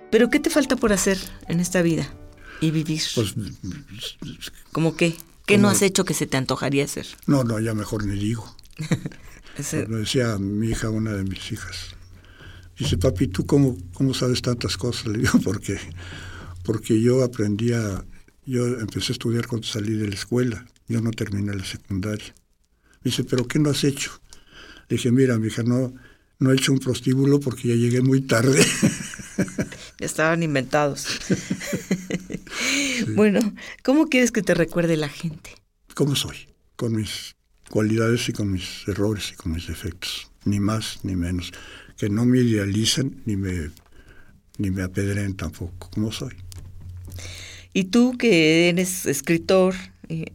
Pero 0.09 0.29
¿qué 0.29 0.39
te 0.39 0.49
falta 0.49 0.77
por 0.77 0.93
hacer 0.93 1.17
en 1.49 1.59
esta 1.59 1.81
vida 1.81 2.07
y 2.61 2.71
vivir? 2.71 3.01
Pues, 3.13 3.35
¿Cómo 4.71 4.95
qué? 4.95 5.17
¿Qué 5.45 5.57
no 5.57 5.67
has 5.67 5.81
hecho 5.81 6.05
que 6.05 6.13
se 6.13 6.27
te 6.27 6.37
antojaría 6.37 6.85
hacer? 6.85 7.07
No, 7.25 7.43
no, 7.43 7.59
ya 7.59 7.73
mejor 7.73 8.05
ni 8.05 8.17
digo. 8.17 8.55
Ese- 9.57 9.87
Me 9.87 9.97
decía 9.97 10.37
mi 10.37 10.69
hija, 10.69 10.89
una 10.89 11.13
de 11.13 11.23
mis 11.23 11.51
hijas. 11.51 11.95
Dice, 12.77 12.97
papi, 12.97 13.27
¿tú 13.27 13.45
cómo, 13.45 13.77
cómo 13.93 14.13
sabes 14.13 14.41
tantas 14.41 14.77
cosas? 14.77 15.07
Le 15.11 15.19
digo, 15.19 15.39
porque, 15.43 15.79
porque 16.63 17.01
yo 17.01 17.23
aprendía, 17.23 18.05
yo 18.45 18.67
empecé 18.79 19.11
a 19.11 19.13
estudiar 19.13 19.47
cuando 19.47 19.67
salí 19.67 19.93
de 19.95 20.07
la 20.07 20.15
escuela. 20.15 20.65
Yo 20.87 21.01
no 21.01 21.11
terminé 21.11 21.53
la 21.53 21.65
secundaria. 21.65 22.33
Dice, 23.03 23.23
¿pero 23.23 23.47
qué 23.47 23.59
no 23.59 23.69
has 23.71 23.83
hecho? 23.83 24.11
Le 24.89 24.95
dije, 24.97 25.11
mira, 25.11 25.37
mi 25.37 25.47
hija, 25.47 25.63
no, 25.63 25.93
no 26.39 26.51
he 26.51 26.55
hecho 26.55 26.71
un 26.71 26.79
prostíbulo 26.79 27.39
porque 27.39 27.67
ya 27.69 27.75
llegué 27.75 28.01
muy 28.01 28.21
tarde. 28.21 28.63
Estaban 29.99 30.43
inventados. 30.43 31.07
Bueno, 33.15 33.39
¿cómo 33.83 34.07
quieres 34.07 34.31
que 34.31 34.41
te 34.41 34.53
recuerde 34.53 34.97
la 34.97 35.09
gente? 35.09 35.51
¿Cómo 35.93 36.15
soy? 36.15 36.35
Con 36.75 36.95
mis 36.95 37.35
cualidades 37.69 38.29
y 38.29 38.33
con 38.33 38.51
mis 38.51 38.87
errores 38.87 39.31
y 39.31 39.35
con 39.35 39.51
mis 39.53 39.67
defectos. 39.67 40.31
Ni 40.45 40.59
más 40.59 40.99
ni 41.03 41.15
menos. 41.15 41.51
Que 41.97 42.09
no 42.09 42.25
me 42.25 42.39
idealicen 42.39 43.21
ni 43.25 43.35
me, 43.35 43.69
ni 44.57 44.71
me 44.71 44.83
apedreen 44.83 45.35
tampoco. 45.35 45.89
¿Cómo 45.89 46.11
soy? 46.11 46.33
Y 47.73 47.85
tú 47.85 48.17
que 48.17 48.69
eres 48.69 49.05
escritor, 49.05 49.75
eh, 50.09 50.33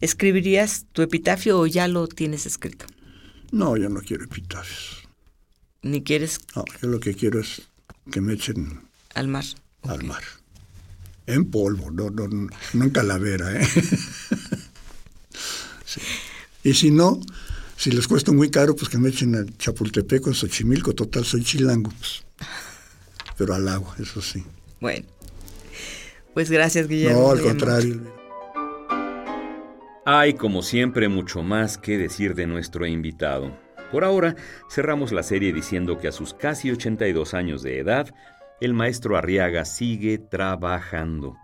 ¿escribirías 0.00 0.86
tu 0.92 1.02
epitafio 1.02 1.58
o 1.60 1.66
ya 1.66 1.88
lo 1.88 2.06
tienes 2.06 2.46
escrito? 2.46 2.86
No, 3.50 3.76
yo 3.76 3.88
no 3.88 4.00
quiero 4.00 4.24
epitafios. 4.24 5.02
Ni 5.82 6.02
quieres 6.02 6.40
No, 6.56 6.64
yo 6.82 6.88
lo 6.88 7.00
que 7.00 7.14
quiero 7.14 7.40
es 7.40 7.62
que 8.10 8.20
me 8.20 8.34
echen 8.34 8.80
al 9.14 9.28
mar. 9.28 9.44
al 9.82 10.04
mar. 10.04 10.22
En 11.26 11.50
polvo, 11.50 11.90
no, 11.90 12.08
no, 12.10 12.26
no 12.28 12.84
en 12.84 12.90
calavera, 12.90 13.60
¿eh? 13.60 13.66
Y 16.68 16.74
si 16.74 16.90
no, 16.90 17.18
si 17.78 17.90
les 17.90 18.06
cuesta 18.06 18.30
muy 18.30 18.50
caro, 18.50 18.76
pues 18.76 18.90
que 18.90 18.98
me 18.98 19.08
echen 19.08 19.34
a 19.34 19.46
Chapultepec 19.56 20.26
o 20.26 20.28
en 20.28 20.34
Xochimilco. 20.34 20.92
Total, 20.92 21.24
soy 21.24 21.42
chilango, 21.42 21.90
pues. 21.98 22.24
Pero 23.38 23.54
al 23.54 23.66
agua, 23.68 23.96
eso 23.98 24.20
sí. 24.20 24.44
Bueno, 24.78 25.06
pues 26.34 26.50
gracias, 26.50 26.86
Guillermo. 26.86 27.22
no, 27.22 27.30
al 27.30 27.40
contrario. 27.40 28.02
Hay, 30.04 30.34
como 30.34 30.62
siempre, 30.62 31.08
mucho 31.08 31.42
más 31.42 31.78
que 31.78 31.96
decir 31.96 32.34
de 32.34 32.46
nuestro 32.46 32.86
invitado. 32.86 33.56
Por 33.90 34.04
ahora, 34.04 34.36
cerramos 34.70 35.10
la 35.10 35.22
serie 35.22 35.54
diciendo 35.54 35.98
que 35.98 36.08
a 36.08 36.12
sus 36.12 36.34
casi 36.34 36.70
82 36.70 37.32
años 37.32 37.62
de 37.62 37.78
edad, 37.78 38.14
el 38.60 38.74
maestro 38.74 39.16
Arriaga 39.16 39.64
sigue 39.64 40.18
trabajando. 40.18 41.34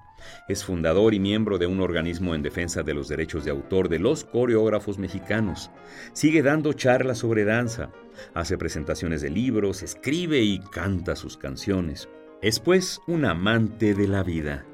Es 0.48 0.64
fundador 0.64 1.14
y 1.14 1.20
miembro 1.20 1.58
de 1.58 1.66
un 1.66 1.80
organismo 1.80 2.34
en 2.34 2.42
defensa 2.42 2.82
de 2.82 2.94
los 2.94 3.08
derechos 3.08 3.44
de 3.44 3.50
autor 3.50 3.88
de 3.88 3.98
los 3.98 4.24
coreógrafos 4.24 4.98
mexicanos. 4.98 5.70
Sigue 6.12 6.42
dando 6.42 6.72
charlas 6.72 7.18
sobre 7.18 7.44
danza, 7.44 7.90
hace 8.34 8.58
presentaciones 8.58 9.22
de 9.22 9.30
libros, 9.30 9.82
escribe 9.82 10.40
y 10.40 10.58
canta 10.58 11.16
sus 11.16 11.36
canciones. 11.36 12.08
Es 12.42 12.60
pues 12.60 13.00
un 13.06 13.24
amante 13.24 13.94
de 13.94 14.08
la 14.08 14.22
vida. 14.22 14.66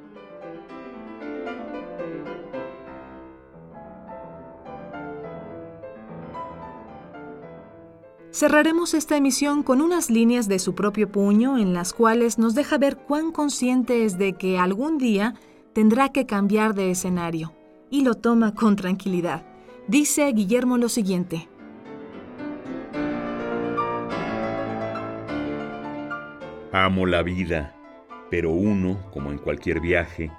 Cerraremos 8.33 8.95
esta 8.95 9.16
emisión 9.16 9.64
con 9.64 9.81
unas 9.81 10.09
líneas 10.09 10.47
de 10.47 10.61
su 10.61 10.77
propio 10.77 11.11
puño 11.11 11.59
en 11.59 11.75
las 11.75 11.93
cuales 11.93 12.38
nos 12.38 12.55
deja 12.55 12.79
ver 12.79 12.97
cuán 12.97 13.33
consciente 13.33 14.05
es 14.05 14.19
de 14.19 14.35
que 14.35 14.57
algún 14.57 14.99
día 14.99 15.35
tendrá 15.73 16.11
que 16.11 16.27
cambiar 16.27 16.75
de 16.75 16.93
escenario 16.93 17.53
y 17.90 18.03
lo 18.05 18.14
toma 18.14 18.55
con 18.55 18.77
tranquilidad. 18.77 19.45
Dice 19.88 20.31
Guillermo 20.33 20.79
lo 20.79 20.88
siguiente. 20.88 21.49
Amo 26.73 27.07
la 27.07 27.25
vida, 27.25 27.75
pero 28.31 28.53
uno, 28.53 29.11
como 29.12 29.33
en 29.33 29.38
cualquier 29.38 29.81
viaje, 29.81 30.31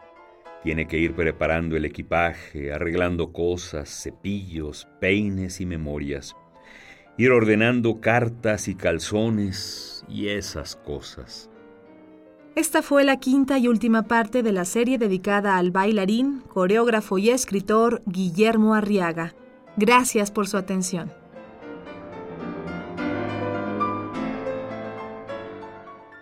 tiene 0.63 0.87
que 0.87 0.97
ir 0.97 1.13
preparando 1.13 1.75
el 1.75 1.83
equipaje, 1.83 2.71
arreglando 2.71 3.33
cosas, 3.33 3.89
cepillos, 3.89 4.87
peines 5.01 5.59
y 5.59 5.65
memorias. 5.65 6.37
Ir 7.21 7.29
ordenando 7.29 8.01
cartas 8.01 8.67
y 8.67 8.73
calzones 8.73 10.03
y 10.09 10.29
esas 10.29 10.75
cosas. 10.75 11.51
Esta 12.55 12.81
fue 12.81 13.03
la 13.03 13.19
quinta 13.19 13.59
y 13.59 13.67
última 13.67 14.07
parte 14.07 14.41
de 14.41 14.51
la 14.51 14.65
serie 14.65 14.97
dedicada 14.97 15.57
al 15.57 15.69
bailarín, 15.69 16.41
coreógrafo 16.47 17.19
y 17.19 17.29
escritor 17.29 18.01
Guillermo 18.07 18.73
Arriaga. 18.73 19.35
Gracias 19.77 20.31
por 20.31 20.47
su 20.47 20.57
atención. 20.57 21.11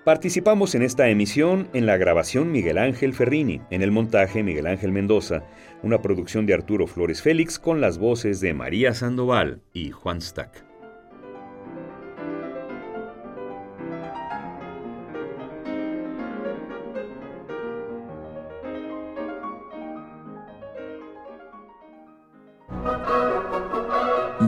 Participamos 0.03 0.75
en 0.75 0.81
esta 0.81 1.07
emisión 1.07 1.69
en 1.71 1.85
la 1.85 1.95
grabación 1.95 2.51
Miguel 2.51 2.77
Ángel 2.77 3.13
Ferrini, 3.13 3.62
en 3.69 3.83
el 3.83 3.91
montaje 3.91 4.43
Miguel 4.43 4.67
Ángel 4.67 4.91
Mendoza, 4.91 5.43
una 5.81 6.01
producción 6.01 6.45
de 6.45 6.55
Arturo 6.55 6.88
Flores 6.88 7.21
Félix 7.21 7.57
con 7.57 7.79
las 7.79 7.99
voces 7.99 8.41
de 8.41 8.53
María 8.53 8.93
Sandoval 8.93 9.62
y 9.71 9.91
Juan 9.91 10.19
Stack. 10.19 10.68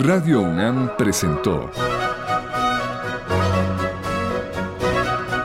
Radio 0.04 0.42
UNAM 0.42 0.98
presentó 0.98 1.70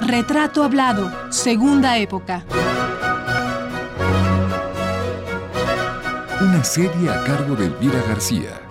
Retrato 0.01 0.65
Hablado, 0.65 1.13
Segunda 1.31 1.99
Época. 1.99 2.43
una 6.41 6.65
serie 6.65 7.11
a 7.11 7.23
cargo 7.25 7.55
de 7.55 7.67
Elvira 7.67 8.01
García. 8.09 8.66